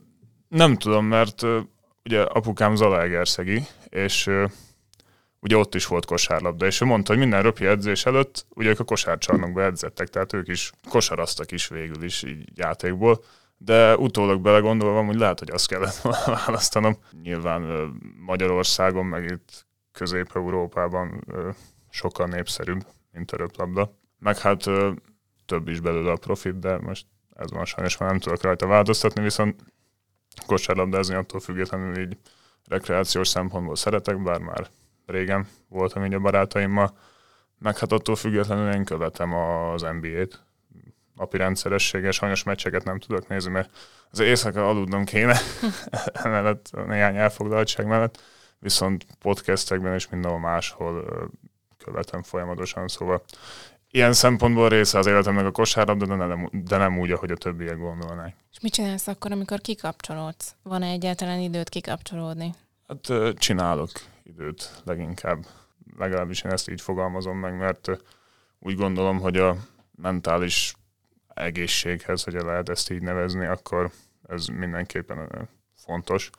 nem 0.47 0.75
tudom, 0.77 1.05
mert 1.05 1.45
ugye 2.03 2.21
apukám 2.21 2.75
Zalaegerszegi, 2.75 3.65
és 3.89 4.29
ugye 5.39 5.57
ott 5.57 5.75
is 5.75 5.85
volt 5.85 6.05
kosárlabda, 6.05 6.65
és 6.65 6.81
ő 6.81 6.85
mondta, 6.85 7.11
hogy 7.11 7.21
minden 7.21 7.41
röpi 7.41 7.65
edzés 7.65 8.05
előtt, 8.05 8.45
ugye 8.49 8.69
ők 8.69 8.79
a 8.79 8.83
kosárcsarnokba 8.83 9.61
edzettek, 9.63 10.07
tehát 10.07 10.33
ők 10.33 10.47
is 10.47 10.71
kosaraztak 10.89 11.51
is 11.51 11.67
végül 11.67 12.03
is 12.03 12.23
így 12.23 12.49
játékból, 12.55 13.23
de 13.57 13.97
utólag 13.97 14.41
belegondolva, 14.41 15.05
hogy 15.05 15.15
lehet, 15.15 15.39
hogy 15.39 15.51
azt 15.51 15.67
kellett 15.67 16.01
választanom. 16.45 16.97
Nyilván 17.21 17.61
Magyarországon, 18.25 19.05
meg 19.05 19.23
itt 19.23 19.67
Közép-Európában 19.91 21.23
sokkal 21.89 22.27
népszerűbb, 22.27 22.85
mint 23.11 23.31
a 23.31 23.37
röplabda. 23.37 23.97
Meg 24.19 24.37
hát 24.37 24.63
több 25.45 25.67
is 25.67 25.79
belőle 25.79 26.11
a 26.11 26.15
profit, 26.15 26.59
de 26.59 26.77
most 26.77 27.05
ez 27.35 27.51
van 27.51 27.65
sajnos 27.65 27.97
már 27.97 28.09
nem 28.09 28.19
tudok 28.19 28.41
rajta 28.41 28.67
változtatni, 28.67 29.21
viszont 29.21 29.63
kosárlabdázni 30.45 31.15
attól 31.15 31.39
függetlenül 31.39 31.99
így 31.99 32.17
rekreációs 32.67 33.27
szempontból 33.27 33.75
szeretek, 33.75 34.23
bár 34.23 34.39
már 34.39 34.67
régen 35.09 35.47
voltam 35.67 36.05
így 36.05 36.13
a 36.13 36.19
barátaimmal, 36.19 36.97
meg 37.57 37.77
hát 37.77 37.91
attól 37.91 38.15
függetlenül 38.15 38.73
én 38.73 38.83
követem 38.83 39.33
az 39.33 39.81
NBA-t, 39.81 40.43
napi 41.15 41.37
rendszerességgel, 41.37 42.11
sajnos 42.11 42.43
meccseket 42.43 42.83
nem 42.83 42.99
tudok 42.99 43.27
nézni, 43.27 43.51
mert 43.51 43.77
az 44.11 44.19
éjszaka 44.19 44.69
aludnom 44.69 45.05
kéne, 45.05 45.37
emellett 46.23 46.69
néhány 46.87 47.15
elfoglaltság 47.15 47.85
mellett, 47.85 48.21
viszont 48.59 49.05
podcastekben 49.19 49.93
és 49.93 50.09
mindenhol 50.09 50.39
máshol 50.39 51.05
követem 51.77 52.23
folyamatosan, 52.23 52.87
szóval 52.87 53.23
ilyen 53.91 54.13
szempontból 54.13 54.69
része 54.69 54.97
az 54.97 55.05
életemnek 55.05 55.45
a 55.45 55.51
kosárlabda, 55.51 56.05
de 56.05 56.15
nem, 56.15 56.49
de 56.51 56.77
nem 56.77 56.99
úgy, 56.99 57.11
ahogy 57.11 57.31
a 57.31 57.35
többiek 57.35 57.77
gondolnák. 57.77 58.35
És 58.51 58.59
mit 58.59 58.73
csinálsz 58.73 59.07
akkor, 59.07 59.31
amikor 59.31 59.59
kikapcsolódsz? 59.61 60.55
Van-e 60.63 60.87
egyáltalán 60.87 61.39
időt 61.39 61.69
kikapcsolódni? 61.69 62.53
Hát 62.87 63.35
csinálok 63.37 63.89
időt 64.29 64.81
leginkább. 64.85 65.45
Legalábbis 65.97 66.41
én 66.41 66.51
ezt 66.51 66.69
így 66.69 66.81
fogalmazom 66.81 67.37
meg, 67.37 67.57
mert 67.57 67.87
úgy 68.59 68.75
gondolom, 68.75 69.19
hogy 69.19 69.37
a 69.37 69.55
mentális 69.95 70.73
egészséghez, 71.27 72.23
hogy 72.23 72.33
lehet 72.33 72.69
ezt 72.69 72.91
így 72.91 73.01
nevezni, 73.01 73.45
akkor 73.45 73.91
ez 74.27 74.45
mindenképpen 74.45 75.49
fontos. 75.75 76.29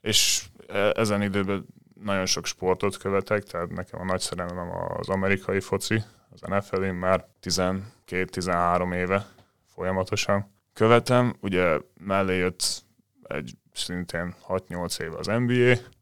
És 0.00 0.46
ezen 0.92 1.22
időben 1.22 1.66
nagyon 2.02 2.26
sok 2.26 2.46
sportot 2.46 2.96
követek, 2.96 3.42
tehát 3.42 3.70
nekem 3.70 4.00
a 4.00 4.04
nagy 4.04 4.20
szerelmem 4.20 4.70
az 4.96 5.08
amerikai 5.08 5.60
foci, 5.60 6.02
az 6.30 6.40
nfl 6.40 6.82
én 6.82 6.94
már 6.94 7.26
12-13 7.42 8.94
éve 8.94 9.26
folyamatosan 9.66 10.54
követem. 10.72 11.36
Ugye 11.40 11.78
mellé 11.94 12.36
jött 12.36 12.82
egy 13.22 13.52
szintén 13.72 14.34
6-8 14.48 15.00
éve 15.00 15.16
az 15.16 15.26
NBA, 15.26 15.96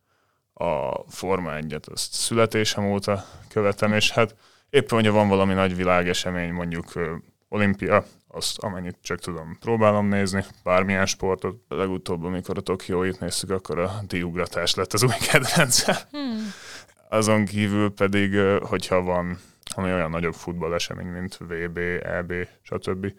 a 0.58 1.04
Forma 1.08 1.50
1-et 1.54 1.92
azt 1.92 2.12
születésem 2.12 2.84
óta 2.84 3.24
követem, 3.48 3.92
és 3.92 4.10
hát 4.10 4.34
éppen, 4.70 4.98
hogyha 4.98 5.12
van 5.12 5.28
valami 5.28 5.54
nagy 5.54 5.76
világesemény, 5.76 6.52
mondjuk 6.52 6.92
olimpia, 7.48 8.04
azt 8.28 8.58
amennyit 8.58 8.96
csak 9.02 9.18
tudom, 9.18 9.56
próbálom 9.60 10.08
nézni, 10.08 10.44
bármilyen 10.64 11.06
sportot. 11.06 11.56
Legutóbb, 11.68 12.24
amikor 12.24 12.58
a 12.58 12.60
Tokióit 12.60 13.20
néztük, 13.20 13.50
akkor 13.50 13.78
a 13.78 14.00
diugratás 14.06 14.74
lett 14.74 14.92
az 14.92 15.02
új 15.02 15.16
kedvencem. 15.30 15.96
Hmm. 16.10 16.52
Azon 17.08 17.44
kívül 17.44 17.94
pedig, 17.94 18.38
hogyha 18.60 19.02
van 19.02 19.38
ami 19.74 19.92
olyan 19.92 20.10
nagyobb 20.10 20.34
futballesemény, 20.34 21.06
mint 21.06 21.36
VB, 21.36 21.78
EB, 22.02 22.32
stb. 22.62 23.12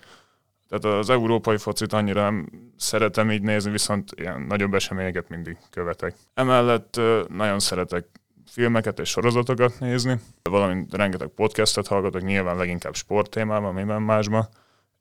Tehát 0.70 1.00
az 1.00 1.10
európai 1.10 1.58
focit 1.58 1.94
annyira 1.94 2.34
szeretem 2.78 3.32
így 3.32 3.42
nézni, 3.42 3.72
viszont 3.72 4.12
ilyen 4.16 4.42
nagyobb 4.42 4.74
eseményeket 4.74 5.30
mindig 5.30 5.58
követek. 5.70 6.16
Emellett 6.34 7.00
nagyon 7.28 7.60
szeretek 7.60 8.06
filmeket 8.46 9.00
és 9.00 9.10
sorozatokat 9.10 9.80
nézni, 9.80 10.20
valamint 10.44 10.94
rengeteg 10.94 11.28
podcastet 11.28 11.88
hallgatok, 11.88 12.22
nyilván 12.22 12.58
leginkább 12.58 12.96
sporttémában, 12.96 13.74
minden 13.74 14.02
másban, 14.02 14.48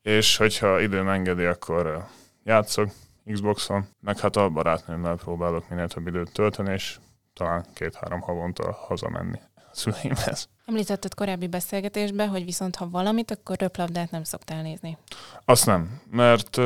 és 0.02 0.36
hogyha 0.36 0.80
időm 0.80 1.08
engedi, 1.08 1.44
akkor 1.44 2.04
játszok 2.44 2.90
Xboxon, 3.32 3.86
meg 4.00 4.18
hát 4.18 4.36
a 4.36 4.48
barátnőmmel 4.48 5.16
próbálok 5.16 5.68
minél 5.68 5.88
több 5.88 6.06
időt 6.06 6.32
tölteni, 6.32 6.72
és 6.72 6.98
talán 7.32 7.64
két-három 7.74 8.20
havonta 8.20 8.72
hazamenni 8.72 9.38
szüleimhez. 9.72 10.48
Említetted 10.68 11.14
korábbi 11.14 11.46
beszélgetésben, 11.46 12.28
hogy 12.28 12.44
viszont 12.44 12.76
ha 12.76 12.88
valamit, 12.88 13.30
akkor 13.30 13.58
röplabdát 13.58 14.10
nem 14.10 14.24
szoktál 14.24 14.62
nézni. 14.62 14.98
Azt 15.44 15.66
nem, 15.66 16.00
mert 16.10 16.60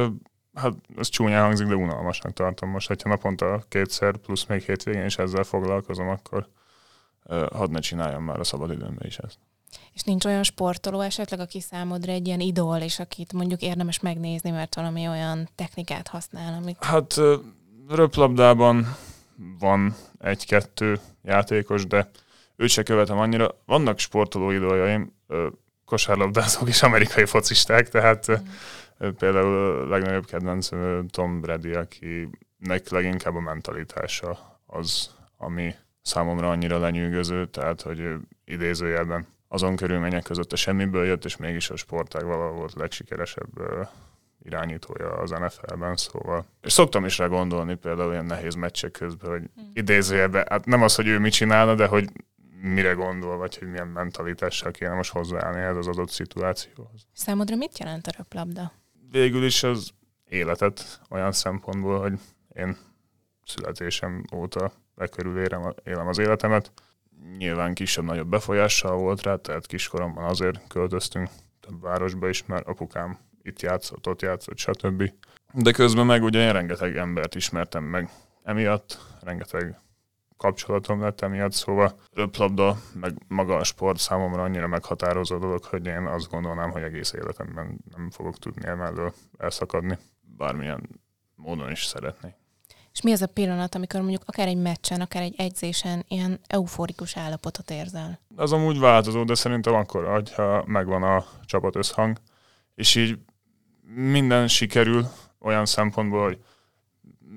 hát 0.54 0.72
ez 0.96 1.08
csúnyán 1.08 1.44
hangzik, 1.44 1.66
de 1.66 1.74
unalmasnak 1.74 2.32
tartom 2.32 2.70
most. 2.70 2.88
Hogyha 2.88 3.08
naponta 3.08 3.64
kétszer, 3.68 4.16
plusz 4.16 4.44
még 4.44 4.62
hétvégén 4.62 5.04
is 5.04 5.18
ezzel 5.18 5.42
foglalkozom, 5.42 6.08
akkor 6.08 6.48
hadd 7.52 7.70
ne 7.70 7.80
csináljam 7.80 8.22
már 8.22 8.40
a 8.40 8.44
szabadidőmben 8.44 9.06
is 9.06 9.18
ezt. 9.18 9.38
És 9.92 10.02
nincs 10.02 10.24
olyan 10.24 10.42
sportoló 10.42 11.00
esetleg, 11.00 11.40
aki 11.40 11.60
számodra 11.60 12.12
egy 12.12 12.26
ilyen 12.26 12.40
idol, 12.40 12.78
és 12.78 12.98
akit 12.98 13.32
mondjuk 13.32 13.60
érdemes 13.60 14.00
megnézni, 14.00 14.50
mert 14.50 14.74
valami 14.74 15.08
olyan 15.08 15.48
technikát 15.54 16.08
használ, 16.08 16.62
amit... 16.62 16.84
Hát 16.84 17.14
röplabdában 17.88 18.96
van 19.58 19.94
egy-kettő 20.18 21.00
játékos, 21.22 21.86
de 21.86 22.10
őt 22.60 22.68
se 22.68 22.82
követem 22.82 23.18
annyira. 23.18 23.48
Vannak 23.66 23.98
sportoló 23.98 24.50
idoljaim, 24.50 25.12
kosárlabdázók 25.84 26.68
és 26.68 26.82
amerikai 26.82 27.24
focisták, 27.24 27.88
tehát 27.88 28.26
mm. 28.30 29.08
például 29.18 29.80
a 29.80 29.88
legnagyobb 29.88 30.26
kedvenc 30.26 30.68
Tom 31.10 31.40
Brady, 31.40 31.72
akinek 31.72 32.88
leginkább 32.88 33.34
a 33.34 33.40
mentalitása 33.40 34.58
az, 34.66 35.10
ami 35.36 35.74
számomra 36.02 36.50
annyira 36.50 36.78
lenyűgöző, 36.78 37.46
tehát 37.46 37.82
hogy 37.82 38.14
idézőjelben 38.44 39.26
azon 39.48 39.76
körülmények 39.76 40.22
között 40.22 40.52
a 40.52 40.56
semmiből 40.56 41.04
jött, 41.04 41.24
és 41.24 41.36
mégis 41.36 41.70
a 41.70 41.76
sportág 41.76 42.24
valahol 42.24 42.52
volt 42.52 42.74
legsikeresebb 42.74 43.50
irányítója 44.42 45.12
az 45.12 45.30
NFL-ben, 45.30 45.96
szóval. 45.96 46.44
És 46.62 46.72
szoktam 46.72 47.04
is 47.04 47.18
rá 47.18 47.26
gondolni 47.26 47.74
például 47.74 48.12
ilyen 48.12 48.24
nehéz 48.24 48.54
meccsek 48.54 48.90
közben, 48.90 49.30
hogy 49.30 49.40
mm. 49.40 49.70
idézőjelben, 49.72 50.46
hát 50.48 50.66
nem 50.66 50.82
az, 50.82 50.94
hogy 50.94 51.06
ő 51.06 51.18
mit 51.18 51.32
csinálna, 51.32 51.74
de 51.74 51.86
hogy 51.86 52.08
mire 52.62 52.92
gondol, 52.92 53.36
vagy 53.36 53.58
hogy 53.58 53.68
milyen 53.68 53.88
mentalitással 53.88 54.70
kéne 54.70 54.94
most 54.94 55.12
hozzáállni 55.12 55.60
ehhez 55.60 55.76
az 55.76 55.86
adott 55.86 56.10
szituációhoz. 56.10 57.06
Számodra 57.12 57.56
mit 57.56 57.78
jelent 57.78 58.06
a 58.06 58.12
röplabda? 58.16 58.72
Végül 59.10 59.44
is 59.44 59.62
az 59.62 59.90
életet 60.28 61.00
olyan 61.10 61.32
szempontból, 61.32 62.00
hogy 62.00 62.18
én 62.54 62.76
születésem 63.44 64.24
óta 64.34 64.72
lekörül 64.94 65.40
érem, 65.40 65.74
élem 65.84 66.06
az 66.06 66.18
életemet. 66.18 66.72
Nyilván 67.38 67.74
kisebb-nagyobb 67.74 68.28
befolyással 68.28 68.96
volt 68.96 69.22
rá, 69.22 69.34
tehát 69.36 69.66
kiskoromban 69.66 70.24
azért 70.24 70.66
költöztünk 70.68 71.28
több 71.60 71.80
városba 71.80 72.28
is, 72.28 72.46
mert 72.46 72.66
apukám 72.66 73.18
itt 73.42 73.62
játszott, 73.62 74.06
ott 74.06 74.22
játszott, 74.22 74.58
stb. 74.58 75.12
De 75.52 75.72
közben 75.72 76.06
meg 76.06 76.22
ugye 76.22 76.46
én 76.46 76.52
rengeteg 76.52 76.96
embert 76.96 77.34
ismertem 77.34 77.84
meg 77.84 78.10
emiatt, 78.42 78.98
rengeteg 79.20 79.80
kapcsolatom 80.40 81.00
lett 81.00 81.20
emiatt, 81.20 81.52
szóval 81.52 81.94
röplabda, 82.12 82.76
meg 82.94 83.14
maga 83.28 83.56
a 83.56 83.64
sport 83.64 83.98
számomra 83.98 84.42
annyira 84.42 84.66
meghatározó 84.66 85.38
dolog, 85.38 85.64
hogy 85.64 85.86
én 85.86 86.06
azt 86.06 86.30
gondolnám, 86.30 86.70
hogy 86.70 86.82
egész 86.82 87.12
életemben 87.12 87.78
nem 87.96 88.10
fogok 88.10 88.38
tudni 88.38 88.66
emellől 88.66 89.12
elszakadni. 89.38 89.98
Bármilyen 90.20 90.88
módon 91.34 91.70
is 91.70 91.84
szeretnék. 91.84 92.34
És 92.92 93.00
mi 93.00 93.12
az 93.12 93.22
a 93.22 93.26
pillanat, 93.26 93.74
amikor 93.74 94.00
mondjuk 94.00 94.22
akár 94.26 94.48
egy 94.48 94.56
meccsen, 94.56 95.00
akár 95.00 95.22
egy 95.22 95.34
egyzésen 95.36 96.04
ilyen 96.08 96.40
euforikus 96.46 97.16
állapotot 97.16 97.70
érzel? 97.70 98.20
Az 98.36 98.52
amúgy 98.52 98.78
változó, 98.78 99.24
de 99.24 99.34
szerintem 99.34 99.74
akkor, 99.74 100.06
hogyha 100.06 100.64
megvan 100.66 101.02
a 101.02 101.24
csapat 101.44 101.76
összhang, 101.76 102.16
és 102.74 102.94
így 102.94 103.18
minden 103.94 104.48
sikerül 104.48 105.06
olyan 105.40 105.66
szempontból, 105.66 106.24
hogy 106.24 106.38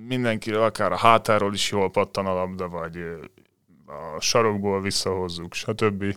mindenki 0.08 0.52
akár 0.52 0.92
a 0.92 0.98
hátáról 0.98 1.54
is 1.54 1.72
jól 1.72 1.90
pattan 1.90 2.26
a 2.26 2.34
labda, 2.34 2.70
vagy 2.70 2.98
a 3.86 4.20
sarokból 4.20 4.82
visszahozzuk, 4.82 5.54
stb. 5.54 6.16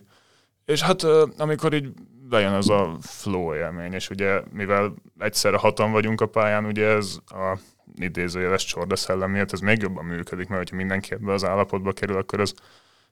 És 0.64 0.82
hát 0.82 1.02
amikor 1.38 1.74
így 1.74 1.92
bejön 2.28 2.52
az 2.52 2.70
a 2.70 2.96
flow 3.00 3.54
élmény, 3.54 3.92
és 3.92 4.10
ugye 4.10 4.40
mivel 4.50 4.94
egyszerre 5.18 5.56
hatan 5.56 5.92
vagyunk 5.92 6.20
a 6.20 6.26
pályán, 6.26 6.64
ugye 6.64 6.86
ez 6.86 7.16
a 7.26 7.58
idézőjeles 7.94 8.64
csorda 8.64 8.96
szellem 8.96 9.30
miatt 9.30 9.52
ez 9.52 9.60
még 9.60 9.82
jobban 9.82 10.04
működik, 10.04 10.48
mert 10.48 10.60
hogyha 10.60 10.76
mindenki 10.76 11.12
ebbe 11.12 11.32
az 11.32 11.44
állapotba 11.44 11.92
kerül, 11.92 12.16
akkor 12.16 12.40
ez 12.40 12.52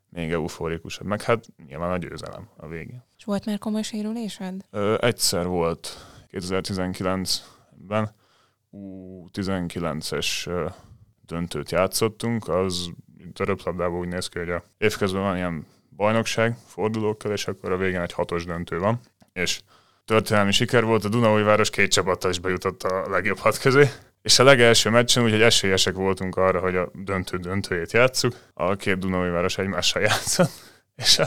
még 0.08 0.32
euforikusabb. 0.32 1.06
Meg 1.06 1.22
hát 1.22 1.44
nyilván 1.66 1.90
a 1.90 1.96
győzelem 1.96 2.48
a 2.56 2.66
végén. 2.66 3.04
És 3.18 3.24
volt 3.24 3.46
már 3.46 3.58
komoly 3.58 3.82
sérülésed? 3.82 4.64
Ö, 4.70 4.96
egyszer 5.00 5.46
volt 5.46 6.06
2019-ben, 6.30 8.14
U19-es 8.74 10.50
döntőt 11.26 11.70
játszottunk, 11.70 12.48
az 12.48 12.90
a 13.34 13.44
röplabdában 13.44 13.98
úgy 13.98 14.08
néz 14.08 14.28
ki, 14.28 14.38
hogy 14.38 14.50
a 14.50 14.64
évközben 14.78 15.22
van 15.22 15.36
ilyen 15.36 15.66
bajnokság 15.96 16.56
fordulókkal, 16.66 17.32
és 17.32 17.46
akkor 17.46 17.72
a 17.72 17.76
végén 17.76 18.00
egy 18.00 18.12
hatos 18.12 18.44
döntő 18.44 18.78
van, 18.78 19.00
és 19.32 19.60
történelmi 20.04 20.52
siker 20.52 20.84
volt, 20.84 21.04
a 21.04 21.08
Dunaúj 21.08 21.42
város 21.42 21.70
két 21.70 21.90
csapattal 21.90 22.30
is 22.30 22.38
bejutott 22.38 22.82
a 22.82 23.08
legjobb 23.08 23.38
hat 23.38 23.58
közé, 23.58 23.88
és 24.22 24.38
a 24.38 24.44
legelső 24.44 24.90
meccsen 24.90 25.24
úgyhogy 25.24 25.42
esélyesek 25.42 25.94
voltunk 25.94 26.36
arra, 26.36 26.60
hogy 26.60 26.76
a 26.76 26.90
döntő 26.94 27.36
döntőjét 27.36 27.92
játsszuk. 27.92 28.36
A 28.54 28.76
két 28.76 28.98
Dunaúj 28.98 29.28
város 29.28 29.58
egymással 29.58 30.02
játszott, 30.02 30.50
és 31.04 31.20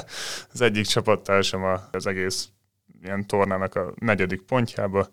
az 0.53 0.61
egyik 0.61 0.85
csapattársam 0.85 1.79
az 1.91 2.07
egész 2.07 2.49
ilyen 3.01 3.27
tornának 3.27 3.75
a 3.75 3.93
negyedik 3.95 4.41
pontjába 4.41 5.07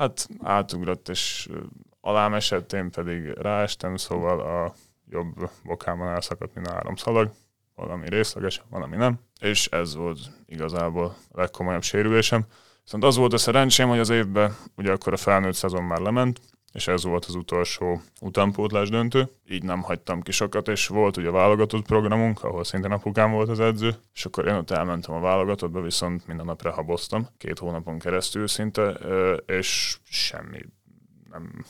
Hát 0.00 0.28
átugrott, 0.42 1.08
és 1.08 1.48
alám 2.00 2.34
esett, 2.34 2.72
én 2.72 2.90
pedig 2.90 3.26
ráestem, 3.26 3.96
szóval 3.96 4.40
a 4.40 4.74
jobb 5.10 5.50
bokámon 5.64 6.08
elszakadt 6.08 6.54
mind 6.54 6.66
a 6.66 6.72
három 6.72 6.94
szalag, 6.96 7.30
valami 7.74 8.08
részleges, 8.08 8.62
valami 8.70 8.96
nem, 8.96 9.20
és 9.40 9.66
ez 9.66 9.94
volt 9.94 10.18
igazából 10.46 11.04
a 11.04 11.40
legkomolyabb 11.40 11.82
sérülésem. 11.82 12.44
Viszont 12.82 13.04
az 13.04 13.16
volt 13.16 13.32
a 13.32 13.38
szerencsém, 13.38 13.88
hogy 13.88 13.98
az 13.98 14.10
évben 14.10 14.56
ugye 14.76 14.92
akkor 14.92 15.12
a 15.12 15.16
felnőtt 15.16 15.54
szezon 15.54 15.84
már 15.84 16.00
lement, 16.00 16.40
és 16.72 16.88
ez 16.88 17.04
volt 17.04 17.24
az 17.24 17.34
utolsó 17.34 18.00
utánpótlás 18.20 18.88
döntő. 18.88 19.28
Így 19.48 19.62
nem 19.62 19.82
hagytam 19.82 20.22
ki 20.22 20.32
sokat, 20.32 20.68
és 20.68 20.86
volt 20.86 21.16
ugye 21.16 21.28
a 21.28 21.32
válogatott 21.32 21.86
programunk, 21.86 22.44
ahol 22.44 22.64
szintén 22.64 22.90
apukám 22.90 23.30
volt 23.30 23.48
az 23.48 23.60
edző, 23.60 23.94
és 24.14 24.24
akkor 24.24 24.46
én 24.46 24.54
ott 24.54 24.70
elmentem 24.70 25.14
a 25.14 25.20
válogatottba, 25.20 25.80
viszont 25.80 26.26
minden 26.26 26.46
nap 26.46 26.62
rehaboztam, 26.62 27.28
két 27.38 27.58
hónapon 27.58 27.98
keresztül 27.98 28.48
szinte, 28.48 28.90
és 29.46 29.98
semmi 30.04 30.58
nem 31.30 31.64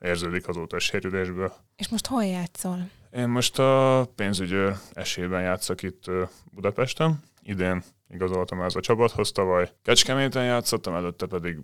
érződik 0.00 0.48
azóta 0.48 0.76
a 0.76 0.80
sérülésből. 0.80 1.52
És 1.76 1.88
most 1.88 2.06
hol 2.06 2.24
játszol? 2.24 2.88
Én 3.10 3.28
most 3.28 3.58
a 3.58 4.04
pénzügyőr 4.14 4.76
esélyben 4.92 5.42
játszok 5.42 5.82
itt 5.82 6.04
Budapesten. 6.52 7.22
Idén 7.42 7.82
igazoltam 8.08 8.60
ez 8.60 8.76
a 8.76 8.80
csapathoz, 8.80 9.32
tavaly 9.32 9.70
Kecskeméten 9.82 10.44
játszottam, 10.44 10.94
előtte 10.94 11.26
pedig 11.26 11.58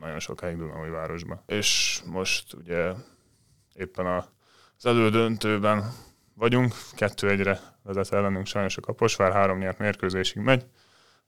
nagyon 0.00 0.18
sokáig 0.18 0.58
városban. 0.90 1.42
És 1.46 2.00
most 2.06 2.54
ugye 2.54 2.92
éppen 3.74 4.06
az 4.06 4.86
elődöntőben 4.86 5.92
vagyunk, 6.34 6.74
kettő 6.92 7.28
egyre 7.28 7.60
vezet 7.82 8.12
ellenünk 8.12 8.46
sajnos 8.46 8.76
a 8.76 8.80
Kaposvár, 8.80 9.32
három 9.32 9.58
nyert 9.58 9.78
mérkőzésig 9.78 10.42
megy, 10.42 10.66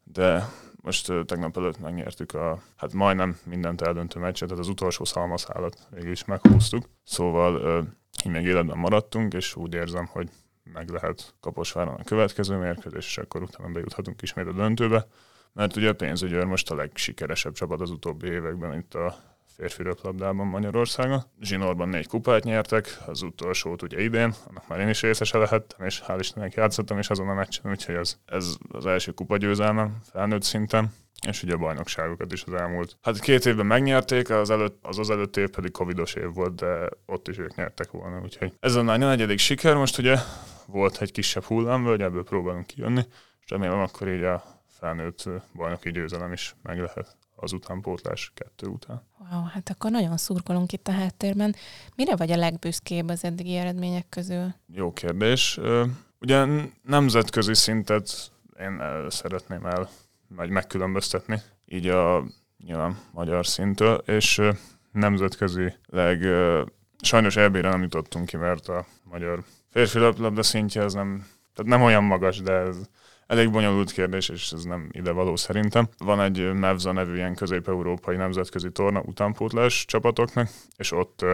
de 0.05 0.49
most 0.83 1.13
tegnap 1.27 1.57
előtt 1.57 1.79
megnyertük 1.79 2.35
a, 2.35 2.63
hát 2.77 2.93
majdnem 2.93 3.39
mindent 3.45 3.81
eldöntő 3.81 4.21
meccset, 4.21 4.49
tehát 4.49 4.63
az 4.63 4.71
utolsó 4.71 5.05
szalmaszálat 5.05 5.79
végül 5.91 6.11
is 6.11 6.25
meghúztuk. 6.25 6.89
Szóval 7.05 7.85
így 8.25 8.33
még 8.33 8.45
életben 8.45 8.79
maradtunk, 8.79 9.33
és 9.33 9.57
úgy 9.57 9.75
érzem, 9.75 10.07
hogy 10.07 10.29
meg 10.73 10.89
lehet 10.89 11.35
Kaposváron 11.41 11.95
a 11.95 12.05
következő 12.05 12.57
mérkőzés, 12.57 13.07
és 13.07 13.19
akkor 13.19 13.43
utána 13.43 13.73
bejuthatunk 13.73 14.23
ismét 14.23 14.47
a 14.47 14.53
döntőbe. 14.53 15.07
Mert 15.53 15.77
ugye 15.77 15.89
a 15.89 15.95
pénzügyőr 15.95 16.45
most 16.45 16.71
a 16.71 16.75
legsikeresebb 16.75 17.53
csapat 17.53 17.81
az 17.81 17.91
utóbbi 17.91 18.27
években 18.27 18.79
itt 18.79 18.95
a 18.95 19.17
férfi 19.57 19.83
röplabdában 19.83 20.47
Magyarországon. 20.47 21.23
Zsinórban 21.41 21.89
négy 21.89 22.07
kupát 22.07 22.45
nyertek, 22.45 22.99
az 23.07 23.23
utolsót 23.23 23.83
ugye 23.83 24.03
idén, 24.03 24.35
annak 24.49 24.69
már 24.69 24.81
én 24.81 24.89
is 24.89 25.03
részese 25.03 25.39
lehettem, 25.39 25.87
és 25.87 26.03
hál' 26.07 26.17
Istennek 26.19 26.55
játszottam 26.55 26.99
is 26.99 27.11
azon 27.11 27.29
a 27.29 27.35
meccsen, 27.35 27.71
úgyhogy 27.71 27.95
ez, 27.95 28.17
ez 28.25 28.57
az 28.69 28.87
első 28.87 29.13
kupa 29.13 29.37
győzelmem 29.37 29.97
felnőtt 30.13 30.43
szinten 30.43 30.93
és 31.29 31.43
ugye 31.43 31.55
a 31.55 31.59
bajnokságokat 31.59 32.33
is 32.33 32.45
az 32.45 32.53
elmúlt. 32.53 32.97
Hát 33.03 33.21
két 33.21 33.47
évben 33.47 33.67
megnyerték, 33.67 34.31
az, 34.31 34.51
előtt, 34.51 34.79
az 34.83 34.99
az 34.99 35.11
előtt 35.11 35.37
év 35.37 35.49
pedig 35.49 35.71
covidos 35.71 36.15
év 36.15 36.35
volt, 36.35 36.55
de 36.55 36.89
ott 37.07 37.29
is 37.29 37.39
ők 37.39 37.55
nyertek 37.55 37.91
volna, 37.91 38.21
úgyhogy 38.21 38.53
ez 38.61 38.75
a 38.75 38.83
negyedik 38.83 39.39
siker, 39.39 39.75
most 39.75 39.99
ugye 39.99 40.17
volt 40.67 41.01
egy 41.01 41.13
kisebb 41.13 41.43
hullámvölgy, 41.43 42.01
ebből 42.01 42.25
próbálunk 42.25 42.67
kijönni, 42.67 43.03
és 43.45 43.51
remélem 43.51 43.79
akkor 43.79 44.09
így 44.09 44.23
a 44.23 44.52
felnőtt 44.83 45.29
bajnoki 45.55 45.91
győzelem 45.91 46.33
is 46.33 46.55
meg 46.63 46.79
lehet 46.79 47.17
az 47.37 47.53
utánpótlás 47.53 48.33
kettő 48.35 48.67
után. 48.67 49.03
Wow, 49.31 49.45
hát 49.45 49.69
akkor 49.69 49.91
nagyon 49.91 50.17
szurkolunk 50.17 50.73
itt 50.73 50.89
a 50.89 50.93
háttérben. 50.93 51.55
Mire 51.97 52.17
vagy 52.17 52.31
a 52.31 52.37
legbüszkébb 52.37 53.09
az 53.09 53.25
eddigi 53.25 53.57
eredmények 53.57 54.09
közül? 54.09 54.55
Jó 54.67 54.93
kérdés. 54.93 55.61
Ugye 56.21 56.47
nemzetközi 56.83 57.55
szintet 57.55 58.33
én 58.61 58.83
szeretném 59.09 59.67
el 59.67 59.89
vagy 60.29 60.51
megkülönböztetni, 60.51 61.41
így 61.67 61.87
a 61.87 62.25
nyilván 62.59 62.99
magyar 63.13 63.47
szintől, 63.47 63.95
és 63.95 64.41
nemzetközileg 64.93 66.23
sajnos 67.01 67.37
EB-re 67.37 67.69
nem 67.69 67.83
jutottunk 67.83 68.27
ki, 68.27 68.37
mert 68.37 68.69
a 68.69 68.87
magyar 69.05 69.45
férfi 69.71 69.99
labda 69.99 70.43
szintje 70.43 70.85
az 70.85 70.95
nem, 70.95 71.27
tehát 71.55 71.71
nem 71.71 71.83
olyan 71.83 72.05
magas, 72.05 72.41
de 72.41 72.53
ez 72.53 72.77
elég 73.33 73.51
bonyolult 73.51 73.93
kérdés, 73.93 74.29
és 74.29 74.51
ez 74.53 74.65
nem 74.65 74.89
ide 74.91 75.11
való 75.11 75.37
szerintem. 75.37 75.89
Van 75.99 76.21
egy 76.21 76.53
MEVZA 76.53 76.93
nevű 76.93 77.15
ilyen 77.15 77.35
közép-európai 77.35 78.17
nemzetközi 78.17 78.71
torna 78.71 79.01
utánpótlás 79.01 79.85
csapatoknak, 79.85 80.49
és 80.77 80.93
ott 80.93 81.25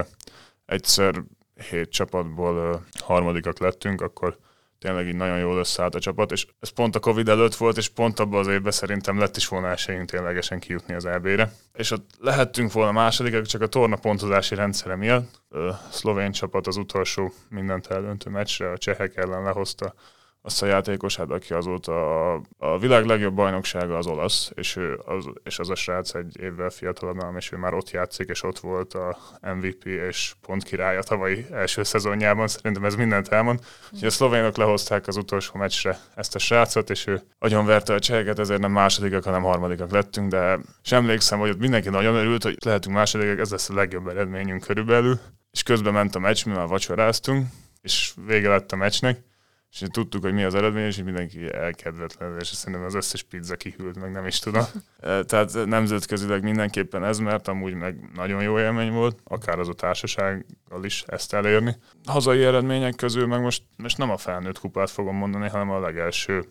egyszer 0.67 1.23
hét 1.71 1.91
csapatból 1.91 2.85
harmadikak 3.05 3.59
lettünk, 3.59 4.01
akkor 4.01 4.39
tényleg 4.79 5.07
így 5.07 5.15
nagyon 5.15 5.39
jól 5.39 5.59
összeállt 5.59 5.95
a 5.95 6.01
csapat, 6.01 6.33
és 6.33 6.47
ez 6.61 6.69
pont 6.69 6.97
a 6.97 7.01
Covid 7.01 7.29
előtt 7.29 7.55
volt, 7.55 7.77
és 7.77 7.89
pont 7.89 8.19
abban 8.19 8.41
az 8.41 8.47
évben 8.47 8.73
szerintem 8.73 9.19
lett 9.19 9.37
is 9.37 9.49
volna 9.49 9.69
esélyünk 9.69 10.11
ténylegesen 10.11 10.59
kijutni 10.59 10.95
az 10.95 11.05
EB-re. 11.07 11.53
És 11.73 11.91
ott 11.91 12.11
lehettünk 12.21 12.73
volna 12.73 12.93
másodikak, 12.93 13.47
csak 13.47 13.63
a 13.63 13.67
torna 13.67 13.97
pontozási 13.97 14.55
rendszere 14.55 14.97
miatt. 14.97 15.43
A 15.51 15.73
szlovén 15.91 16.33
csapat 16.33 16.67
az 16.67 16.77
utolsó 16.77 17.33
mindent 17.49 17.87
eldöntő 17.87 18.31
meccsre 18.31 18.71
a 18.71 18.79
csehek 18.79 19.17
ellen 19.17 19.43
lehozta 19.43 19.95
azt 20.43 20.63
a 20.63 20.67
játékosát, 20.67 21.31
aki 21.31 21.53
azóta 21.53 22.33
a, 22.33 22.43
a 22.59 22.79
világ 22.79 23.05
legjobb 23.05 23.35
bajnoksága 23.35 23.97
az 23.97 24.07
olasz, 24.07 24.51
és, 24.55 24.77
ő 24.77 25.01
az, 25.05 25.25
és 25.43 25.59
az 25.59 25.71
a 25.71 25.75
srác 25.75 26.15
egy 26.15 26.41
évvel 26.41 26.71
fiatalabb 26.71 27.37
és 27.37 27.53
ő 27.53 27.57
már 27.57 27.75
ott 27.75 27.91
játszik, 27.91 28.29
és 28.29 28.43
ott 28.43 28.59
volt 28.59 28.95
a 28.95 29.19
MVP 29.41 29.85
és 29.85 30.35
pont 30.41 30.63
királya 30.63 31.03
tavalyi 31.03 31.47
első 31.51 31.83
szezonjában, 31.83 32.49
szerintem 32.49 32.85
ez 32.85 32.95
mindent 32.95 33.29
elmond. 33.29 33.61
Úgyhogy 33.93 34.09
a 34.09 34.11
szlovénok 34.11 34.57
lehozták 34.57 35.07
az 35.07 35.17
utolsó 35.17 35.59
meccsre 35.59 35.99
ezt 36.15 36.35
a 36.35 36.39
srácot, 36.39 36.91
és 36.91 37.07
ő 37.07 37.23
nagyon 37.39 37.67
verte 37.67 37.95
a 37.95 37.99
cseheket, 37.99 38.39
ezért 38.39 38.61
nem 38.61 38.73
másodikak, 38.73 39.25
hanem 39.25 39.43
harmadikak 39.43 39.91
lettünk, 39.91 40.31
de 40.31 40.59
sem 40.83 41.03
emlékszem, 41.03 41.39
hogy 41.39 41.51
ott 41.51 41.59
mindenki 41.59 41.89
nagyon 41.89 42.15
örült, 42.15 42.43
hogy 42.43 42.57
lehetünk 42.65 42.97
másodikak, 42.97 43.39
ez 43.39 43.51
lesz 43.51 43.71
a 43.71 43.75
legjobb 43.75 44.09
eredményünk 44.09 44.63
körülbelül. 44.63 45.19
És 45.51 45.63
közben 45.63 45.93
ment 45.93 46.15
a 46.15 46.19
meccs, 46.19 46.45
mi 46.45 46.53
már 46.53 46.67
vacsoráztunk, 46.67 47.47
és 47.83 48.13
vége 48.27 48.49
lett 48.49 48.73
a 48.73 48.77
meccsnek, 48.77 49.28
és 49.73 49.83
tudtuk, 49.91 50.23
hogy 50.23 50.33
mi 50.33 50.43
az 50.43 50.55
eredmény, 50.55 50.87
és 50.87 51.03
mindenki 51.03 51.53
elkedvetlen, 51.53 52.39
és 52.39 52.47
szerintem 52.47 52.85
az 52.85 52.95
összes 52.95 53.23
pizza 53.23 53.57
kihűlt, 53.57 54.01
meg 54.01 54.13
nem 54.13 54.27
is 54.27 54.39
tudom. 54.39 54.65
Tehát 55.29 55.65
nemzetközileg 55.67 56.43
mindenképpen 56.43 57.05
ez, 57.05 57.19
mert 57.19 57.49
amúgy 57.49 57.75
meg 57.75 58.11
nagyon 58.15 58.43
jó 58.43 58.59
élmény 58.59 58.93
volt, 58.93 59.19
akár 59.25 59.59
az 59.59 59.69
a 59.69 59.73
társasággal 59.73 60.85
is 60.85 61.05
ezt 61.07 61.35
elérni. 61.35 61.77
Hazai 62.05 62.45
eredmények 62.45 62.95
közül 62.95 63.27
meg 63.27 63.41
most, 63.41 63.63
most 63.77 63.99
nem 63.99 64.11
a 64.11 64.17
felnőtt 64.17 64.59
kupát 64.59 64.91
fogom 64.91 65.17
mondani, 65.17 65.49
hanem 65.49 65.71
a 65.71 65.81
legelső 65.81 66.45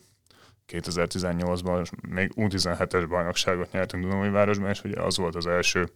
2018-ban 0.68 1.92
még 2.10 2.32
U17-es 2.36 3.06
bajnokságot 3.10 3.72
nyertünk 3.72 4.04
Dunai 4.04 4.30
városban, 4.30 4.70
és 4.70 4.84
ugye 4.84 5.02
az 5.02 5.18
volt 5.18 5.36
az 5.36 5.48
első 5.48 5.90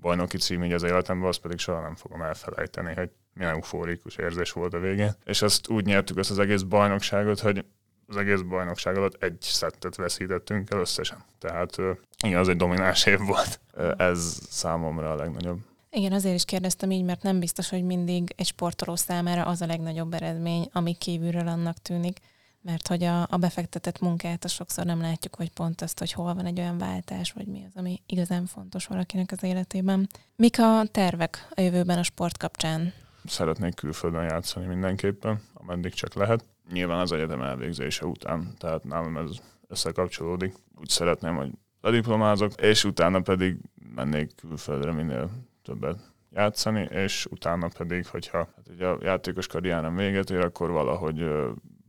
bajnoki 0.00 0.38
cím 0.38 0.64
így 0.64 0.72
az 0.72 0.82
életemben, 0.82 1.28
azt 1.28 1.40
pedig 1.40 1.58
soha 1.58 1.80
nem 1.80 1.94
fogom 1.94 2.22
elfelejteni, 2.22 2.94
hogy 2.94 3.10
milyen 3.32 3.52
eufórikus 3.52 4.16
érzés 4.16 4.52
volt 4.52 4.74
a 4.74 4.78
végén. 4.78 5.12
És 5.24 5.42
azt 5.42 5.68
úgy 5.68 5.84
nyertük 5.84 6.18
ezt 6.18 6.30
az 6.30 6.38
egész 6.38 6.62
bajnokságot, 6.62 7.40
hogy 7.40 7.64
az 8.06 8.16
egész 8.16 8.40
bajnokság 8.40 8.96
alatt 8.96 9.22
egy 9.22 9.36
szettet 9.40 9.96
veszítettünk 9.96 10.70
el 10.70 10.78
összesen. 10.78 11.24
Tehát 11.38 11.76
igen, 12.24 12.38
az 12.38 12.48
egy 12.48 12.56
domináns 12.56 13.06
év 13.06 13.18
volt. 13.18 13.60
Ez 13.96 14.38
számomra 14.48 15.12
a 15.12 15.16
legnagyobb. 15.16 15.58
Igen, 15.90 16.12
azért 16.12 16.34
is 16.34 16.44
kérdeztem 16.44 16.90
így, 16.90 17.04
mert 17.04 17.22
nem 17.22 17.38
biztos, 17.38 17.68
hogy 17.68 17.84
mindig 17.84 18.34
egy 18.36 18.46
sportoló 18.46 18.96
számára 18.96 19.44
az 19.44 19.60
a 19.60 19.66
legnagyobb 19.66 20.12
eredmény, 20.12 20.68
ami 20.72 20.94
kívülről 20.94 21.48
annak 21.48 21.76
tűnik 21.78 22.18
mert 22.66 22.88
hogy 22.88 23.04
a, 23.04 23.22
a 23.22 23.36
befektetett 23.36 24.00
munkát 24.00 24.44
a 24.44 24.48
sokszor 24.48 24.84
nem 24.84 25.00
látjuk, 25.00 25.34
hogy 25.34 25.50
pont 25.50 25.80
azt, 25.80 25.98
hogy 25.98 26.12
hol 26.12 26.34
van 26.34 26.46
egy 26.46 26.58
olyan 26.58 26.78
váltás, 26.78 27.32
vagy 27.32 27.46
mi 27.46 27.64
az, 27.66 27.72
ami 27.76 28.00
igazán 28.06 28.46
fontos 28.46 28.86
valakinek 28.86 29.32
az 29.32 29.42
életében. 29.42 30.08
Mik 30.36 30.58
a 30.58 30.82
tervek 30.90 31.48
a 31.50 31.60
jövőben 31.60 31.98
a 31.98 32.02
sport 32.02 32.36
kapcsán? 32.36 32.92
Szeretnék 33.24 33.74
külföldön 33.74 34.22
játszani 34.22 34.66
mindenképpen, 34.66 35.40
ameddig 35.54 35.92
csak 35.92 36.14
lehet. 36.14 36.44
Nyilván 36.72 37.00
az 37.00 37.12
egyetem 37.12 37.42
elvégzése 37.42 38.06
után, 38.06 38.54
tehát 38.58 38.84
nálam 38.84 39.16
ez 39.16 39.30
összekapcsolódik. 39.68 40.54
Úgy 40.80 40.88
szeretném, 40.88 41.36
hogy 41.36 41.50
lediplomázok, 41.80 42.60
és 42.60 42.84
utána 42.84 43.20
pedig 43.20 43.56
mennék 43.94 44.34
külföldre 44.36 44.92
minél 44.92 45.30
többet 45.62 45.98
játszani, 46.32 46.88
és 46.90 47.26
utána 47.30 47.68
pedig, 47.78 48.06
hogyha 48.06 48.38
hát 48.38 48.68
ugye 48.74 48.86
a 48.86 48.98
játékos 49.02 49.46
karrierem 49.46 49.96
véget 49.96 50.30
ér, 50.30 50.40
akkor 50.40 50.70
valahogy 50.70 51.24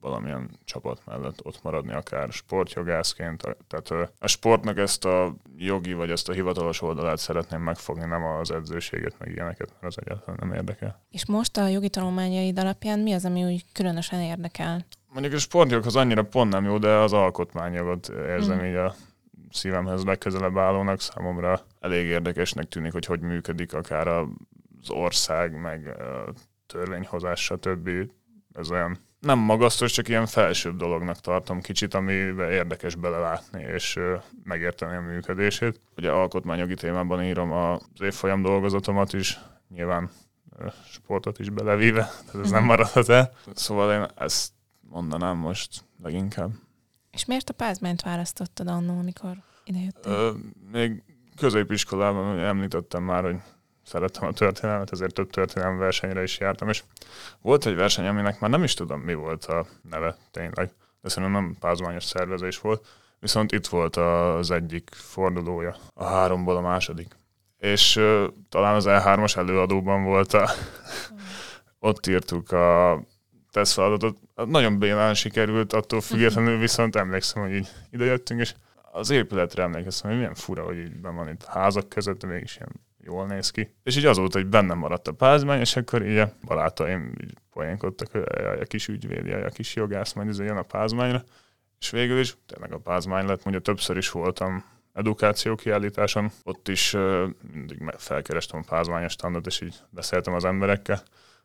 valamilyen 0.01 0.49
csapat 0.63 1.01
mellett 1.05 1.45
ott 1.45 1.63
maradni, 1.63 1.93
akár 1.93 2.31
sportjogászként. 2.31 3.57
Tehát 3.67 4.11
a 4.19 4.27
sportnak 4.27 4.77
ezt 4.77 5.05
a 5.05 5.35
jogi 5.57 5.93
vagy 5.93 6.09
ezt 6.09 6.29
a 6.29 6.33
hivatalos 6.33 6.81
oldalát 6.81 7.17
szeretném 7.17 7.61
megfogni, 7.61 8.05
nem 8.05 8.23
az 8.23 8.51
edzőséget, 8.51 9.15
meg 9.19 9.29
ilyeneket, 9.29 9.69
mert 9.69 9.95
az 9.95 10.03
egyáltalán 10.05 10.37
nem 10.39 10.53
érdekel. 10.53 11.01
És 11.09 11.25
most 11.25 11.57
a 11.57 11.67
jogi 11.67 11.89
tanulmányaid 11.89 12.59
alapján 12.59 12.99
mi 12.99 13.13
az, 13.13 13.25
ami 13.25 13.43
úgy 13.43 13.65
különösen 13.71 14.19
érdekel? 14.19 14.85
Mondjuk 15.09 15.33
a 15.33 15.37
sportjoghoz 15.39 15.95
annyira 15.95 16.23
pont 16.23 16.51
nem 16.51 16.65
jó, 16.65 16.77
de 16.77 16.89
az 16.89 17.13
alkotmányjogot 17.13 18.09
érzem 18.09 18.59
mm. 18.59 18.65
így 18.65 18.75
a 18.75 18.95
szívemhez 19.51 20.03
legközelebb 20.03 20.57
állónak. 20.57 20.99
Számomra 20.99 21.61
elég 21.79 22.05
érdekesnek 22.05 22.67
tűnik, 22.67 22.91
hogy 22.91 23.05
hogy 23.05 23.19
működik 23.19 23.73
akár 23.73 24.07
az 24.07 24.89
ország, 24.89 25.61
meg 25.61 25.87
a 25.87 26.33
törvényhozás, 26.67 27.43
stb. 27.43 27.89
Ez 28.53 28.71
olyan 28.71 28.97
nem 29.19 29.39
magasztos, 29.39 29.91
csak 29.91 30.07
ilyen 30.07 30.25
felsőbb 30.25 30.77
dolognak 30.77 31.19
tartom 31.19 31.61
kicsit, 31.61 31.93
amiben 31.93 32.51
érdekes 32.51 32.95
belelátni 32.95 33.61
és 33.61 33.99
megérteni 34.43 34.95
a 34.95 35.01
működését. 35.01 35.81
Ugye 35.97 36.11
alkotmányjogi 36.11 36.73
témában 36.73 37.23
írom 37.23 37.51
az 37.51 37.81
évfolyam 37.99 38.41
dolgozatomat 38.41 39.13
is, 39.13 39.39
nyilván 39.69 40.09
sportot 40.91 41.39
is 41.39 41.49
belevíve, 41.49 42.01
tehát 42.01 42.45
ez 42.45 42.51
nem 42.51 42.59
mhm. 42.59 42.69
maradhat 42.69 43.09
el. 43.09 43.33
Szóval 43.53 43.93
én 43.93 44.07
ezt 44.15 44.51
mondanám 44.79 45.37
most 45.37 45.83
leginkább. 46.03 46.51
És 47.11 47.25
miért 47.25 47.49
a 47.49 47.53
pázmányt 47.53 48.01
választottad 48.01 48.67
annól, 48.67 48.97
amikor 48.97 49.37
ide 49.63 49.79
Még 50.71 51.03
középiskolában 51.35 52.39
említettem 52.39 53.03
már, 53.03 53.23
hogy 53.23 53.37
szerettem 53.87 54.27
a 54.27 54.31
történelmet, 54.31 54.91
ezért 54.91 55.13
több 55.13 55.29
történelmi 55.29 55.77
versenyre 55.77 56.23
is 56.23 56.39
jártam, 56.39 56.69
és 56.69 56.83
volt 57.41 57.65
egy 57.65 57.75
verseny, 57.75 58.07
aminek 58.07 58.39
már 58.39 58.49
nem 58.49 58.63
is 58.63 58.73
tudom, 58.73 58.99
mi 58.99 59.13
volt 59.13 59.45
a 59.45 59.65
neve 59.89 60.17
tényleg, 60.31 60.71
de 61.01 61.09
szerintem 61.09 61.41
nem 61.41 61.55
pázmányos 61.59 62.03
szervezés 62.03 62.59
volt, 62.59 62.87
viszont 63.19 63.51
itt 63.51 63.67
volt 63.67 63.95
az 63.95 64.51
egyik 64.51 64.89
fordulója, 64.93 65.75
a 65.93 66.05
háromból 66.05 66.55
a 66.57 66.61
második. 66.61 67.15
És 67.57 67.95
uh, 67.95 68.27
talán 68.49 68.75
az 68.75 68.85
E3-as 68.87 69.37
előadóban 69.37 70.03
volt 70.03 70.33
a, 70.33 70.49
ott 71.89 72.07
írtuk 72.07 72.51
a 72.51 72.99
tesztfeladatot. 73.51 74.17
Nagyon 74.35 74.79
bénán 74.79 75.13
sikerült, 75.13 75.73
attól 75.73 76.01
függetlenül 76.01 76.57
viszont 76.57 76.95
emlékszem, 76.95 77.41
hogy 77.41 77.53
így 77.53 77.69
idejöttünk, 77.91 78.39
és 78.39 78.53
az 78.91 79.09
épületre 79.09 79.63
emlékeztem, 79.63 80.09
hogy 80.09 80.19
milyen 80.19 80.35
fura, 80.35 80.63
hogy 80.63 80.77
így 80.77 80.95
ben 80.95 81.15
van 81.15 81.29
itt 81.29 81.43
házak 81.43 81.89
között, 81.89 82.25
mégis 82.25 82.55
ilyen 82.55 82.85
jól 83.07 83.25
néz 83.25 83.49
ki. 83.49 83.75
És 83.83 83.97
így 83.97 84.05
azóta, 84.05 84.37
hogy 84.37 84.47
bennem 84.47 84.77
maradt 84.77 85.07
a 85.07 85.11
pázmány, 85.11 85.59
és 85.59 85.75
akkor 85.75 86.05
így 86.05 86.17
a 86.17 86.31
barátaim 86.43 87.13
így 87.21 87.33
poénkodtak, 87.51 88.11
hogy 88.11 88.21
a 88.61 88.65
kis 88.65 88.87
ügyvédi, 88.87 89.31
a 89.31 89.49
kis 89.49 89.75
jogász 89.75 90.13
majd 90.13 90.27
ez 90.27 90.39
jön 90.39 90.57
a 90.57 90.61
pázmányra. 90.61 91.23
És 91.79 91.89
végül 91.89 92.19
is 92.19 92.35
tényleg 92.45 92.73
a 92.73 92.77
pázmány 92.77 93.25
lett, 93.25 93.43
mondja 93.43 93.61
többször 93.61 93.97
is 93.97 94.11
voltam 94.11 94.63
edukáció 94.93 95.55
kiállításon, 95.55 96.31
ott 96.43 96.67
is 96.67 96.93
uh, 96.93 97.29
mindig 97.53 97.83
felkerestem 97.97 98.59
a 98.59 98.69
pázmányos 98.69 99.11
standot, 99.11 99.45
és 99.45 99.61
így 99.61 99.75
beszéltem 99.89 100.33
az 100.33 100.45
emberekkel, 100.45 101.01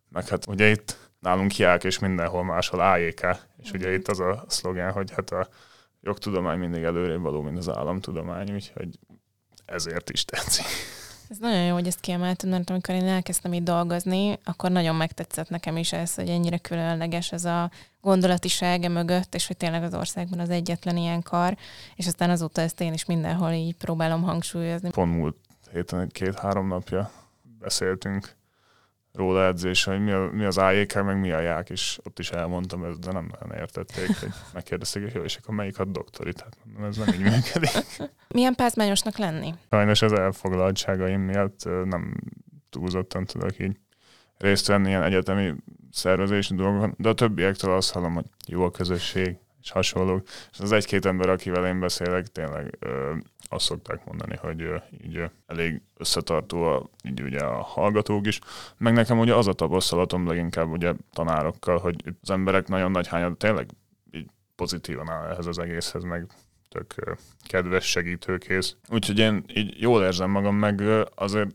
meg 0.09 0.29
hát 0.29 0.47
ugye 0.47 0.71
itt 0.71 1.11
nálunk 1.19 1.57
ják, 1.57 1.85
és 1.85 1.99
mindenhol 1.99 2.45
máshol 2.45 2.81
AJK, 2.81 3.27
és 3.63 3.71
ugye 3.71 3.93
itt 3.93 4.09
az 4.09 4.21
a 4.21 4.45
szlogán, 4.49 4.93
hogy 4.93 5.11
hát 5.11 5.31
a 5.31 5.49
jogtudomány 6.01 6.59
mindig 6.59 6.83
előrébb 6.83 7.21
való, 7.21 7.43
mint 7.43 7.59
az 7.59 7.69
államtudomány, 7.69 8.53
úgyhogy 8.53 8.99
ezért 9.65 10.11
is 10.11 10.25
tetszik. 10.25 10.67
Ez 11.29 11.39
nagyon 11.39 11.65
jó, 11.65 11.73
hogy 11.73 11.87
ezt 11.87 12.01
kiemelted, 12.01 12.51
mert 12.51 12.71
amikor 12.71 12.95
én 12.95 13.07
elkezdtem 13.07 13.53
itt 13.53 13.63
dolgozni, 13.63 14.39
akkor 14.45 14.71
nagyon 14.71 14.95
megtetszett 14.95 15.49
nekem 15.49 15.77
is 15.77 15.93
ez, 15.93 16.15
hogy 16.15 16.29
ennyire 16.29 16.59
különleges 16.59 17.33
ez 17.33 17.45
a 17.45 17.71
gondolatisága 18.01 18.89
mögött, 18.89 19.35
és 19.35 19.47
hogy 19.47 19.57
tényleg 19.57 19.83
az 19.83 19.95
országban 19.95 20.39
az 20.39 20.51
egyetlen 20.51 20.97
ilyen 20.97 21.23
kar, 21.23 21.57
és 21.97 22.07
aztán 22.07 22.31
azóta 22.31 22.61
ezt 22.61 22.81
én 22.81 22.93
is 22.93 23.05
mindenhol 23.05 23.51
így 23.51 23.77
próbálom 23.77 24.23
hangsúlyozni. 24.23 24.91
Pont 24.91 25.17
múlt 25.17 25.37
héten 25.73 26.09
két-három 26.09 26.69
napja 26.69 27.11
beszéltünk 27.59 28.37
róla 29.13 29.47
edzés, 29.47 29.85
hogy 29.85 30.01
mi, 30.05 30.11
a, 30.11 30.31
mi 30.33 30.45
az 30.45 30.59
AJK, 30.59 31.05
meg 31.05 31.21
mi 31.21 31.31
a 31.31 31.41
ják, 31.41 31.71
és 31.71 31.99
ott 32.05 32.19
is 32.19 32.31
elmondtam 32.31 32.81
de 33.01 33.13
nem 33.13 33.31
nagyon 33.41 33.59
értették, 33.59 34.19
hogy 34.19 34.29
megkérdezték, 34.53 35.03
hogy 35.03 35.15
jó, 35.15 35.23
és 35.23 35.37
akkor 35.37 35.55
melyik 35.55 35.79
a 35.79 35.85
doktori, 35.85 36.33
tehát 36.33 36.57
mondom, 36.65 36.85
ez 36.85 36.97
nem 36.97 37.09
így 37.09 37.21
működik. 37.21 37.71
Milyen 38.35 38.55
pázmányosnak 38.55 39.17
lenni? 39.17 39.55
Sajnos 39.71 40.03
az 40.03 40.13
elfoglaltságaim 40.13 41.21
miatt 41.21 41.65
nem 41.65 42.15
túlzottan 42.71 43.25
tudok 43.25 43.59
így 43.59 43.77
részt 44.39 44.67
venni 44.67 44.89
ilyen 44.89 45.03
egyetemi 45.03 45.55
szervezési 45.91 46.55
dolgokon, 46.55 46.95
de 46.99 47.09
a 47.09 47.15
többiektől 47.15 47.73
azt 47.73 47.93
hallom, 47.93 48.15
hogy 48.15 48.27
jó 48.47 48.65
a 48.65 48.71
közösség, 48.71 49.37
és 49.63 49.71
hasonlók. 49.71 50.27
És 50.53 50.59
az 50.59 50.73
egy-két 50.73 51.07
ember, 51.07 51.29
akivel 51.29 51.67
én 51.67 51.81
beszélek, 51.81 52.27
tényleg 52.27 52.77
ö, 52.79 53.15
azt 53.53 53.65
szokták 53.65 54.05
mondani, 54.05 54.37
hogy 54.37 54.83
így 55.05 55.31
elég 55.47 55.81
összetartó 55.97 56.63
a, 56.63 56.91
így 57.05 57.23
ugye 57.23 57.41
a 57.41 57.63
hallgatók 57.63 58.27
is. 58.27 58.41
Meg 58.77 58.93
nekem 58.93 59.19
ugye 59.19 59.35
az 59.35 59.47
a 59.47 59.53
tapasztalatom 59.53 60.27
leginkább 60.27 60.71
ugye 60.71 60.93
tanárokkal, 61.13 61.79
hogy 61.79 61.97
az 62.23 62.31
emberek 62.31 62.69
nagyon 62.69 62.91
nagy 62.91 63.09
hányad 63.09 63.37
tényleg 63.37 63.71
így 64.11 64.31
pozitívan 64.55 65.09
áll 65.09 65.31
ehhez 65.31 65.47
az 65.47 65.59
egészhez, 65.59 66.03
meg 66.03 66.27
tök 66.69 67.19
kedves, 67.47 67.85
segítőkész. 67.85 68.77
Úgyhogy 68.89 69.19
én 69.19 69.45
így 69.55 69.81
jól 69.81 70.03
érzem 70.03 70.31
magam, 70.31 70.57
meg 70.57 70.83
azért 71.15 71.51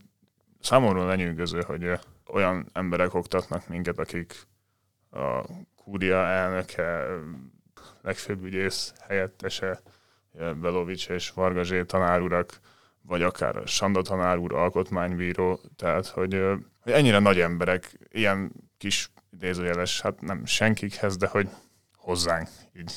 számomra 0.60 1.06
lenyűgöző, 1.06 1.62
hogy 1.66 1.90
olyan 2.26 2.66
emberek 2.72 3.14
oktatnak 3.14 3.68
minket, 3.68 3.98
akik 3.98 4.46
a 5.10 5.44
kúria 5.76 6.16
elnöke, 6.16 7.06
legfőbb 8.02 8.44
ügyész 8.44 8.94
helyettese, 9.00 9.80
Belovics 10.32 11.08
és 11.08 11.30
Varga 11.30 11.62
Zsé 11.62 11.84
tanárurak, 11.84 12.60
vagy 13.02 13.22
akár 13.22 13.56
a 13.56 13.66
Sanda 13.66 14.02
tanár 14.02 14.38
úr, 14.38 14.54
alkotmánybíró, 14.54 15.60
tehát 15.76 16.06
hogy, 16.06 16.42
hogy 16.80 16.92
ennyire 16.92 17.18
nagy 17.18 17.40
emberek, 17.40 17.98
ilyen 18.08 18.52
kis 18.78 19.10
idézőjeles, 19.32 20.00
hát 20.00 20.20
nem 20.20 20.44
senkikhez, 20.44 21.16
de 21.16 21.26
hogy 21.26 21.48
hozzánk 21.96 22.48
így 22.72 22.92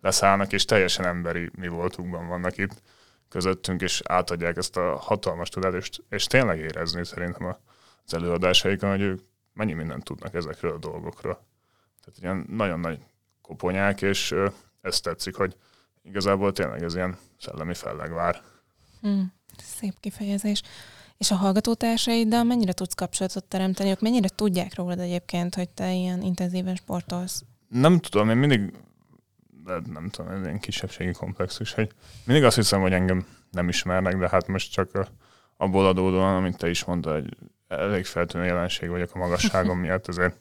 leszállnak, 0.00 0.52
és 0.52 0.64
teljesen 0.64 1.06
emberi 1.06 1.50
mi 1.58 1.68
voltunkban 1.68 2.28
vannak 2.28 2.58
itt 2.58 2.82
közöttünk, 3.28 3.80
és 3.80 4.00
átadják 4.04 4.56
ezt 4.56 4.76
a 4.76 4.96
hatalmas 4.96 5.48
tudást, 5.48 5.76
és, 5.76 5.98
és 6.08 6.24
tényleg 6.24 6.58
érezni 6.58 7.04
szerintem 7.04 7.56
az 8.04 8.14
előadásaikon, 8.14 8.90
hogy 8.90 9.00
ők 9.00 9.20
mennyi 9.52 9.72
mindent 9.72 10.04
tudnak 10.04 10.34
ezekről 10.34 10.72
a 10.72 10.78
dolgokról. 10.78 11.46
Tehát 12.04 12.20
ilyen 12.20 12.46
nagyon 12.56 12.80
nagy 12.80 12.98
koponyák, 13.42 14.02
és 14.02 14.34
ez 14.80 15.00
tetszik, 15.00 15.36
hogy 15.36 15.56
igazából 16.04 16.52
tényleg 16.52 16.82
ez 16.82 16.94
ilyen 16.94 17.16
szellemi 17.38 17.74
fellegvár. 17.74 18.42
Hmm, 19.00 19.32
szép 19.56 19.94
kifejezés. 20.00 20.62
És 21.16 21.30
a 21.30 21.34
hallgatótársaiddal 21.34 22.44
mennyire 22.44 22.72
tudsz 22.72 22.94
kapcsolatot 22.94 23.44
teremteni? 23.44 23.90
Ők 23.90 24.00
mennyire 24.00 24.28
tudják 24.28 24.74
rólad 24.74 24.98
egyébként, 25.00 25.54
hogy 25.54 25.68
te 25.68 25.92
ilyen 25.92 26.22
intenzíven 26.22 26.74
sportolsz? 26.74 27.44
Nem 27.68 27.98
tudom, 27.98 28.30
én 28.30 28.36
mindig, 28.36 28.72
de 29.64 29.80
nem 29.92 30.08
tudom, 30.08 30.30
ez 30.30 30.44
ilyen 30.44 30.60
kisebbségi 30.60 31.12
komplexus, 31.12 31.72
hogy 31.72 31.90
mindig 32.24 32.44
azt 32.44 32.56
hiszem, 32.56 32.80
hogy 32.80 32.92
engem 32.92 33.26
nem 33.50 33.68
ismernek, 33.68 34.16
de 34.16 34.28
hát 34.28 34.46
most 34.46 34.72
csak 34.72 35.08
abból 35.56 35.86
adódóan, 35.86 36.36
amit 36.36 36.56
te 36.56 36.70
is 36.70 36.84
mondtad, 36.84 37.12
hogy 37.12 37.36
elég 37.68 38.04
feltűnő 38.04 38.44
jelenség 38.44 38.88
vagyok 38.88 39.14
a 39.14 39.18
magasságom 39.18 39.78
miatt, 39.78 40.08
ezért 40.08 40.36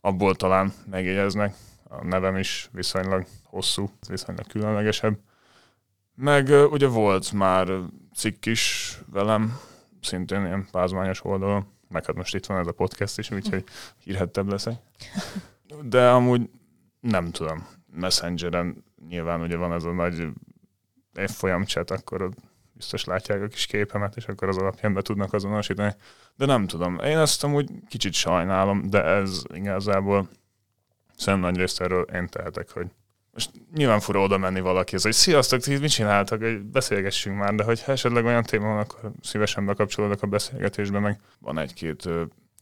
abból 0.00 0.34
talán 0.34 0.72
megjegyeznek 0.90 1.54
a 1.98 2.04
nevem 2.04 2.36
is 2.36 2.68
viszonylag 2.72 3.26
hosszú, 3.44 3.90
viszonylag 4.08 4.46
különlegesebb. 4.46 5.18
Meg 6.14 6.48
ugye 6.70 6.86
volt 6.86 7.32
már 7.32 7.68
cikk 8.14 8.46
is 8.46 8.94
velem, 9.12 9.58
szintén 10.00 10.44
ilyen 10.44 10.66
pázmányos 10.70 11.24
oldalon, 11.24 11.66
meg 11.88 12.04
hát 12.04 12.16
most 12.16 12.34
itt 12.34 12.46
van 12.46 12.58
ez 12.58 12.66
a 12.66 12.72
podcast 12.72 13.18
is, 13.18 13.30
úgyhogy 13.30 13.64
hírhettebb 13.98 14.48
leszek. 14.48 14.74
De 15.82 16.10
amúgy 16.10 16.50
nem 17.00 17.30
tudom, 17.30 17.66
Messengeren 17.92 18.84
nyilván 19.08 19.40
ugye 19.40 19.56
van 19.56 19.72
ez 19.72 19.84
a 19.84 19.92
nagy 19.92 20.28
évfolyam 21.14 21.64
chat, 21.64 21.90
akkor 21.90 22.30
biztos 22.72 23.04
látják 23.04 23.42
a 23.42 23.46
kis 23.46 23.66
képemet, 23.66 24.16
és 24.16 24.26
akkor 24.26 24.48
az 24.48 24.56
alapján 24.56 24.94
be 24.94 25.02
tudnak 25.02 25.32
azonosítani. 25.32 25.94
De 26.36 26.46
nem 26.46 26.66
tudom, 26.66 26.98
én 26.98 27.18
ezt 27.18 27.44
amúgy 27.44 27.70
kicsit 27.88 28.12
sajnálom, 28.12 28.90
de 28.90 29.04
ez 29.04 29.42
igazából 29.54 30.28
Szerintem 31.16 31.50
nagy 31.50 31.60
részt 31.60 31.80
erről 31.80 32.02
én 32.02 32.28
tehetek, 32.28 32.70
hogy 32.70 32.86
most 33.32 33.50
nyilván 33.74 34.00
fura 34.00 34.20
oda 34.20 34.38
menni 34.38 34.60
valakihez, 34.60 35.02
hogy 35.02 35.12
sziasztok, 35.12 35.60
ti 35.60 35.78
mit 35.78 35.90
csináltak, 35.90 36.40
hogy 36.40 36.60
beszélgessünk 36.60 37.38
már, 37.38 37.54
de 37.54 37.64
hogyha 37.64 37.92
esetleg 37.92 38.24
olyan 38.24 38.42
téma 38.42 38.66
van, 38.66 38.78
akkor 38.78 39.12
szívesen 39.20 39.66
bekapcsolódok 39.66 40.22
a 40.22 40.26
beszélgetésbe, 40.26 40.98
meg 40.98 41.20
van 41.40 41.58
egy-két 41.58 42.08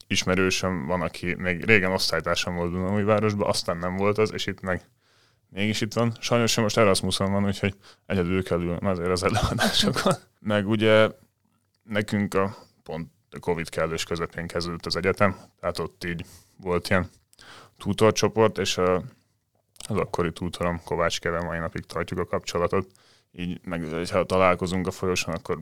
ismerősöm, 0.07 0.85
van, 0.85 1.01
aki 1.01 1.33
még 1.33 1.65
régen 1.65 1.91
osztálytársam 1.91 2.55
volt 2.55 2.71
Dunaújvárosban, 2.71 3.49
aztán 3.49 3.77
nem 3.77 3.95
volt 3.95 4.17
az, 4.17 4.33
és 4.33 4.45
itt 4.45 4.61
meg 4.61 4.87
mégis 5.49 5.81
itt 5.81 5.93
van. 5.93 6.13
Sajnos 6.19 6.51
sem 6.51 6.63
most 6.63 6.77
Erasmuson 6.77 7.31
van, 7.31 7.45
úgyhogy 7.45 7.75
egyedül 8.05 8.43
kell 8.43 8.61
ülni 8.61 8.87
azért 8.87 9.09
az 9.09 9.23
előadásokon. 9.23 10.13
meg 10.39 10.67
ugye 10.67 11.09
nekünk 11.83 12.33
a 12.33 12.55
pont 12.83 13.11
a 13.31 13.39
Covid 13.39 13.69
kellős 13.69 14.03
közepén 14.03 14.47
kezdődött 14.47 14.85
az 14.85 14.95
egyetem, 14.95 15.35
tehát 15.59 15.79
ott 15.79 16.03
így 16.03 16.25
volt 16.57 16.89
ilyen 16.89 17.09
tutorcsoport, 17.83 18.57
és 18.57 18.77
a, 18.77 18.95
az 19.87 19.97
akkori 19.97 20.31
tutorom 20.31 20.81
Kovács 20.83 21.19
Keve 21.19 21.41
mai 21.41 21.59
napig 21.59 21.85
tartjuk 21.85 22.19
a 22.19 22.25
kapcsolatot. 22.25 22.87
Így 23.31 23.59
meg, 23.63 24.07
ha 24.09 24.23
találkozunk 24.23 24.87
a 24.87 24.91
folyosón, 24.91 25.35
akkor 25.35 25.59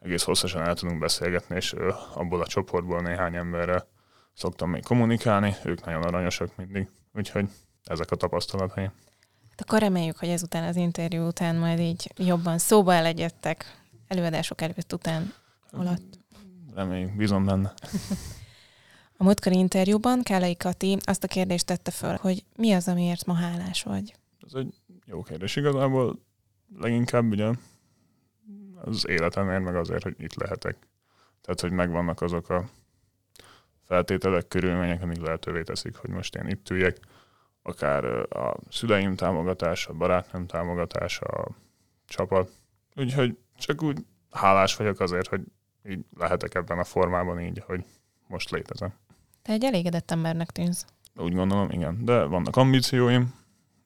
egész 0.00 0.22
hosszasan 0.22 0.62
el 0.62 0.74
tudunk 0.74 0.98
beszélgetni, 0.98 1.56
és 1.56 1.74
abból 2.14 2.40
a 2.40 2.46
csoportból 2.46 3.00
néhány 3.00 3.34
emberrel 3.34 3.88
szoktam 4.34 4.70
még 4.70 4.84
kommunikálni, 4.84 5.56
ők 5.64 5.84
nagyon 5.84 6.02
aranyosak 6.02 6.56
mindig, 6.56 6.88
úgyhogy 7.14 7.48
ezek 7.84 8.10
a 8.10 8.16
tapasztalataim. 8.16 8.92
Hát 9.50 9.60
akkor 9.60 9.80
reméljük, 9.80 10.16
hogy 10.16 10.28
ezután 10.28 10.64
az 10.64 10.76
interjú 10.76 11.26
után 11.26 11.56
majd 11.56 11.78
így 11.78 12.12
jobban 12.16 12.58
szóba 12.58 12.94
elegyedtek 12.94 13.82
előadások 14.08 14.60
előtt 14.60 14.92
után 14.92 15.32
alatt. 15.70 16.18
Reméljük, 16.74 17.16
bízom 17.16 17.44
benne. 17.44 17.74
A 19.16 19.24
múltkori 19.24 19.56
interjúban 19.56 20.22
Kálai 20.22 20.56
Kati 20.56 20.98
azt 21.04 21.24
a 21.24 21.26
kérdést 21.26 21.66
tette 21.66 21.90
föl, 21.90 22.16
hogy 22.20 22.44
mi 22.56 22.72
az, 22.72 22.88
amiért 22.88 23.26
ma 23.26 23.34
hálás 23.34 23.82
vagy? 23.82 24.14
Ez 24.46 24.54
egy 24.54 24.74
jó 25.04 25.22
kérdés. 25.22 25.56
Igazából 25.56 26.18
leginkább 26.78 27.30
ugye 27.30 27.50
az 28.74 29.08
életemért, 29.08 29.62
meg 29.62 29.76
azért, 29.76 30.02
hogy 30.02 30.14
itt 30.18 30.34
lehetek. 30.34 30.76
Tehát, 31.40 31.60
hogy 31.60 31.70
megvannak 31.70 32.20
azok 32.20 32.48
a 32.48 32.68
feltételek, 33.82 34.48
körülmények, 34.48 35.02
amik 35.02 35.20
lehetővé 35.20 35.62
teszik, 35.62 35.96
hogy 35.96 36.10
most 36.10 36.34
én 36.34 36.46
itt 36.48 36.70
üljek. 36.70 36.98
Akár 37.62 38.04
a 38.36 38.56
szüleim 38.70 39.14
támogatása, 39.14 39.90
a 39.90 39.96
barátnőm 39.96 40.46
támogatása, 40.46 41.24
a 41.24 41.48
csapat, 42.06 42.52
úgyhogy 42.94 43.38
csak 43.58 43.82
úgy 43.82 44.04
hálás 44.30 44.76
vagyok 44.76 45.00
azért, 45.00 45.26
hogy 45.26 45.40
így 45.88 46.04
lehetek 46.16 46.54
ebben 46.54 46.78
a 46.78 46.84
formában 46.84 47.40
így, 47.40 47.62
hogy 47.66 47.84
most 48.26 48.50
létezem. 48.50 48.94
Te 49.46 49.52
egy 49.52 49.64
elégedett 49.64 50.10
embernek 50.10 50.50
tűnsz. 50.50 50.84
Úgy 51.16 51.34
gondolom, 51.34 51.70
igen. 51.70 52.04
De 52.04 52.24
vannak 52.24 52.56
ambícióim, 52.56 53.34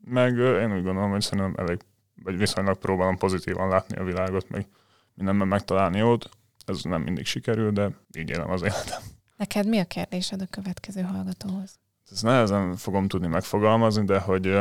meg 0.04 0.36
én 0.36 0.72
úgy 0.72 0.82
gondolom, 0.82 1.10
hogy 1.10 1.20
szerintem 1.20 1.54
elég, 1.56 1.78
vagy 2.22 2.36
viszonylag 2.36 2.78
próbálom 2.78 3.16
pozitívan 3.16 3.68
látni 3.68 3.96
a 3.96 4.04
világot, 4.04 4.48
meg 4.48 4.66
mindenben 5.14 5.48
megtalálni 5.48 5.98
jót. 5.98 6.28
Ez 6.66 6.82
nem 6.82 7.02
mindig 7.02 7.26
sikerül, 7.26 7.70
de 7.70 7.90
így 8.18 8.30
élem 8.30 8.50
az 8.50 8.62
életem. 8.62 9.00
Neked 9.36 9.66
mi 9.68 9.78
a 9.78 9.84
kérdésed 9.84 10.40
a 10.42 10.46
következő 10.50 11.00
hallgatóhoz? 11.00 11.78
Ezt 12.10 12.22
nehezen 12.22 12.76
fogom 12.76 13.08
tudni 13.08 13.26
megfogalmazni, 13.26 14.04
de 14.04 14.18
hogy 14.18 14.58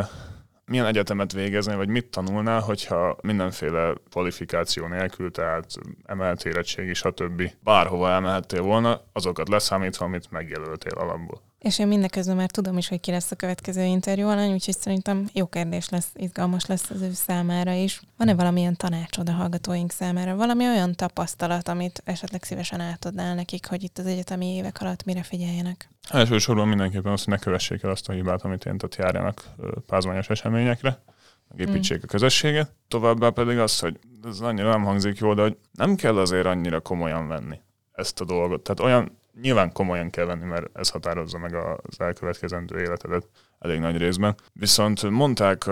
milyen 0.69 0.85
egyetemet 0.85 1.33
végezni, 1.33 1.75
vagy 1.75 1.87
mit 1.89 2.05
tanulnál, 2.05 2.59
hogyha 2.59 3.17
mindenféle 3.21 3.93
kvalifikáció 4.09 4.87
nélkül, 4.87 5.31
tehát 5.31 5.65
emelt 6.05 6.45
érettségi, 6.45 6.93
stb. 6.93 7.51
bárhova 7.63 8.09
elmehettél 8.09 8.61
volna, 8.61 9.01
azokat 9.13 9.49
leszámítva, 9.49 10.05
amit 10.05 10.31
megjelöltél 10.31 10.93
alapból. 10.93 11.48
És 11.59 11.79
én 11.79 11.87
mindeközben 11.87 12.35
már 12.35 12.51
tudom 12.51 12.77
is, 12.77 12.87
hogy 12.87 12.99
ki 12.99 13.11
lesz 13.11 13.31
a 13.31 13.35
következő 13.35 13.83
interjú 13.83 14.27
alany, 14.27 14.51
úgyhogy 14.51 14.77
szerintem 14.77 15.29
jó 15.33 15.47
kérdés 15.47 15.89
lesz, 15.89 16.09
izgalmas 16.13 16.65
lesz 16.65 16.89
az 16.89 17.01
ő 17.01 17.11
számára 17.13 17.71
is. 17.71 18.01
Van-e 18.17 18.35
valamilyen 18.35 18.75
tanácsod 18.75 19.29
a 19.29 19.31
hallgatóink 19.31 19.91
számára? 19.91 20.35
Valami 20.35 20.65
olyan 20.65 20.95
tapasztalat, 20.95 21.67
amit 21.67 22.01
esetleg 22.05 22.43
szívesen 22.43 22.79
átadnál 22.79 23.35
nekik, 23.35 23.65
hogy 23.65 23.83
itt 23.83 23.97
az 23.97 24.05
egyetemi 24.05 24.45
évek 24.45 24.81
alatt 24.81 25.03
mire 25.03 25.23
figyeljenek? 25.23 25.89
Elsősorban 26.09 26.67
mindenképpen 26.67 27.11
azt, 27.11 27.23
hogy 27.23 27.33
ne 27.33 27.39
kövessék 27.39 27.83
el 27.83 27.89
azt 27.89 28.09
a 28.09 28.13
hibát, 28.13 28.41
amit 28.41 28.65
én, 28.65 28.77
tehát 28.77 28.95
járjanak 28.95 29.49
pázmányos 29.85 30.29
eseményekre, 30.29 31.03
megépítsék 31.49 31.97
mm. 31.97 32.03
a 32.03 32.07
közösséget. 32.07 32.71
Továbbá 32.87 33.29
pedig 33.29 33.57
az, 33.57 33.79
hogy 33.79 33.99
ez 34.23 34.39
annyira 34.39 34.69
nem 34.69 34.83
hangzik 34.83 35.17
jól, 35.17 35.35
de 35.35 35.41
hogy 35.41 35.57
nem 35.71 35.95
kell 35.95 36.17
azért 36.17 36.45
annyira 36.45 36.79
komolyan 36.79 37.27
venni 37.27 37.59
ezt 37.91 38.21
a 38.21 38.25
dolgot. 38.25 38.61
Tehát 38.61 38.79
olyan 38.79 39.17
nyilván 39.41 39.71
komolyan 39.71 40.09
kell 40.09 40.25
venni, 40.25 40.45
mert 40.45 40.77
ez 40.77 40.89
határozza 40.89 41.37
meg 41.37 41.53
az 41.53 41.99
elkövetkezendő 41.99 42.79
életedet 42.79 43.27
elég 43.59 43.79
nagy 43.79 43.97
részben. 43.97 44.35
Viszont 44.53 45.09
mondták, 45.09 45.65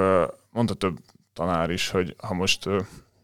mondta 0.51 0.73
több 0.73 0.97
tanár 1.33 1.69
is, 1.69 1.89
hogy 1.89 2.15
ha 2.17 2.33
most 2.33 2.69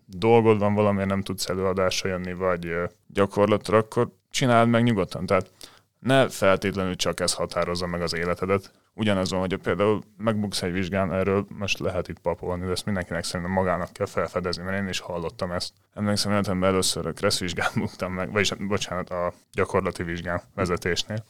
dolgod 0.06 0.60
van, 0.60 0.74
valamiért 0.74 1.10
nem 1.10 1.22
tudsz 1.22 1.50
előadásra 1.50 2.10
jönni, 2.10 2.34
vagy 2.34 2.74
gyakorlatra, 3.08 3.78
akkor 3.78 4.10
csináld 4.30 4.70
meg 4.70 4.84
nyugodtan. 4.84 5.26
Tehát 5.26 5.52
ne 6.00 6.30
feltétlenül 6.30 6.96
csak 6.96 7.20
ez 7.20 7.34
határozza 7.34 7.88
meg 7.88 8.02
az 8.02 8.16
életedet, 8.16 8.72
ugyanaz 8.94 9.32
van, 9.32 9.40
hogy 9.40 9.58
például 9.58 10.02
megbuksz 10.18 10.62
egy 10.62 10.72
vizsgán, 10.72 11.14
erről 11.14 11.46
most 11.50 11.80
lehet 11.80 12.08
itt 12.08 12.20
papolni, 12.20 12.66
de 12.66 12.72
ezt 12.72 12.86
mindenkinek 12.86 13.24
szerintem 13.24 13.52
magának 13.52 13.94
kell 13.94 14.06
felfedezni, 14.06 14.64
mert 14.64 14.82
én 14.82 14.88
is 14.88 15.00
hallottam 15.00 15.52
ezt. 15.52 15.74
Emlékszem, 15.94 16.32
életemben 16.32 16.70
először 16.70 17.08
a 17.08 17.12
kressz 17.12 17.40
vizsgán 17.40 17.72
buktam 17.84 18.14
meg, 18.14 18.32
vagyis 18.32 18.54
bocsánat, 18.60 19.10
a 19.10 19.34
gyakorlati 19.52 20.04
vizsgán 20.04 20.42
vezetésnél. 20.56 21.26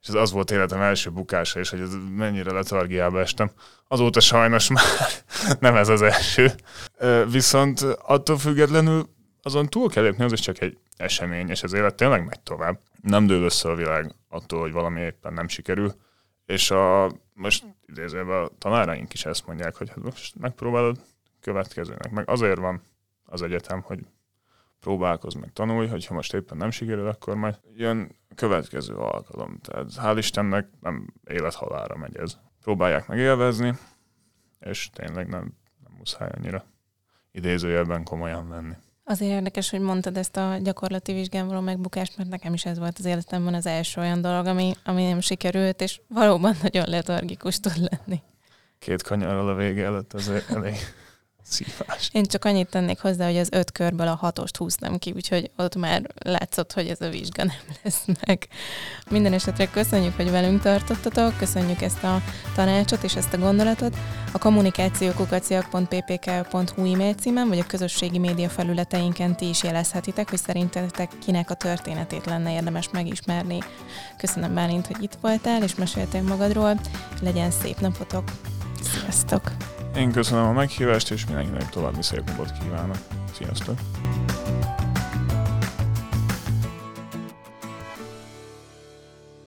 És 0.00 0.08
ez 0.08 0.14
az 0.14 0.32
volt 0.32 0.50
életem 0.50 0.80
első 0.80 1.10
bukása, 1.10 1.60
és 1.60 1.70
hogy 1.70 1.80
ez 1.80 1.94
mennyire 2.16 2.52
letargiába 2.52 3.20
estem. 3.20 3.50
Azóta 3.88 4.20
sajnos 4.20 4.68
már 4.68 4.84
nem 5.60 5.76
ez 5.76 5.88
az 5.88 6.02
első. 6.02 6.50
Viszont 7.30 7.80
attól 8.02 8.38
függetlenül 8.38 9.08
azon 9.42 9.68
túl 9.68 9.90
kell 9.90 10.02
lépni, 10.02 10.24
az 10.24 10.32
is 10.32 10.40
csak 10.40 10.60
egy 10.60 10.78
esemény, 10.96 11.48
és 11.48 11.62
az 11.62 11.72
élet 11.72 11.94
tényleg 11.94 12.24
megy 12.24 12.40
tovább. 12.40 12.78
Nem 13.02 13.26
dől 13.26 13.42
össze 13.42 13.68
a 13.68 13.74
világ 13.74 14.14
attól, 14.28 14.60
hogy 14.60 14.72
valami 14.72 15.00
éppen 15.00 15.32
nem 15.32 15.48
sikerül 15.48 15.94
és 16.52 16.70
a, 16.70 17.10
most 17.34 17.64
idézőben 17.86 18.42
a 18.42 18.48
tanáraink 18.58 19.12
is 19.12 19.24
ezt 19.24 19.46
mondják, 19.46 19.76
hogy 19.76 19.88
hát 19.88 20.02
most 20.02 20.38
megpróbálod 20.38 21.00
következőnek. 21.40 22.10
Meg 22.10 22.28
azért 22.28 22.58
van 22.58 22.82
az 23.24 23.42
egyetem, 23.42 23.82
hogy 23.82 24.06
próbálkozz 24.80 25.34
meg 25.34 25.52
tanulj, 25.52 25.88
hogyha 25.88 26.14
most 26.14 26.34
éppen 26.34 26.56
nem 26.56 26.70
sikerül, 26.70 27.08
akkor 27.08 27.34
majd 27.34 27.60
jön 27.74 28.16
a 28.28 28.34
következő 28.34 28.94
alkalom. 28.94 29.58
Tehát 29.60 29.90
hál' 29.96 30.18
Istennek 30.18 30.68
nem 30.80 31.06
élethalára 31.24 31.96
megy 31.96 32.16
ez. 32.16 32.38
Próbálják 32.62 33.06
meg 33.06 33.18
élvezni, 33.18 33.78
és 34.60 34.90
tényleg 34.90 35.28
nem, 35.28 35.56
nem 35.84 35.92
muszáj 35.98 36.30
annyira 36.34 36.64
idézőjelben 37.30 38.04
komolyan 38.04 38.48
venni. 38.48 38.74
Azért 39.04 39.30
érdekes, 39.30 39.70
hogy 39.70 39.80
mondtad 39.80 40.16
ezt 40.16 40.36
a 40.36 40.58
gyakorlati 40.62 41.12
vizsgán 41.12 41.46
való 41.46 41.60
megbukást, 41.60 42.16
mert 42.16 42.30
nekem 42.30 42.52
is 42.54 42.64
ez 42.64 42.78
volt 42.78 42.98
az 42.98 43.04
életemben 43.04 43.54
az 43.54 43.66
első 43.66 44.00
olyan 44.00 44.20
dolog, 44.20 44.46
ami, 44.46 44.72
ami 44.84 45.04
nem 45.04 45.20
sikerült, 45.20 45.80
és 45.80 46.00
valóban 46.08 46.56
nagyon 46.62 46.84
letargikus 46.88 47.60
tud 47.60 47.76
lenni. 47.76 48.22
Két 48.78 49.02
kanyarral 49.02 49.48
a 49.48 49.54
vége 49.54 49.84
előtt 49.84 50.12
az 50.12 50.32
elég 50.48 50.76
szívás. 51.52 52.08
Én 52.12 52.24
csak 52.24 52.44
annyit 52.44 52.68
tennék 52.68 53.00
hozzá, 53.00 53.26
hogy 53.26 53.38
az 53.38 53.48
öt 53.50 53.72
körből 53.72 54.08
a 54.08 54.14
hatost 54.14 54.56
húztam 54.56 54.98
ki, 54.98 55.12
úgyhogy 55.14 55.50
ott 55.56 55.76
már 55.76 56.02
látszott, 56.24 56.72
hogy 56.72 56.88
ez 56.88 57.00
a 57.00 57.08
vizsga 57.08 57.44
nem 57.44 57.56
lesz 57.82 58.04
meg. 58.26 58.48
Minden 59.10 59.32
esetre 59.32 59.70
köszönjük, 59.70 60.16
hogy 60.16 60.30
velünk 60.30 60.62
tartottatok, 60.62 61.38
köszönjük 61.38 61.82
ezt 61.82 62.04
a 62.04 62.22
tanácsot 62.54 63.02
és 63.02 63.16
ezt 63.16 63.32
a 63.32 63.38
gondolatot. 63.38 63.96
A 64.32 64.38
kommunikációkukaciak.ppk.hu 64.38 66.92
e-mail 66.92 67.14
címen, 67.14 67.48
vagy 67.48 67.58
a 67.58 67.66
közösségi 67.66 68.18
média 68.18 68.48
felületeinken 68.48 69.36
ti 69.36 69.48
is 69.48 69.62
jelezhetitek, 69.62 70.30
hogy 70.30 70.38
szerintetek 70.38 71.10
kinek 71.24 71.50
a 71.50 71.54
történetét 71.54 72.26
lenne 72.26 72.52
érdemes 72.52 72.88
megismerni. 72.90 73.58
Köszönöm 74.16 74.54
Bálint, 74.54 74.86
hogy 74.86 75.02
itt 75.02 75.18
voltál, 75.20 75.62
és 75.62 75.74
meséltél 75.74 76.22
magadról. 76.22 76.80
Legyen 77.20 77.50
szép 77.50 77.80
napotok! 77.80 78.24
Sziasztok! 78.82 79.52
Én 79.96 80.12
köszönöm 80.12 80.44
a 80.44 80.52
meghívást, 80.52 81.10
és 81.10 81.26
mindenkinek 81.26 81.68
további 81.68 82.02
szép 82.02 82.24
napot 82.26 82.52
kívánok. 82.62 82.96
Sziasztok! 83.32 83.78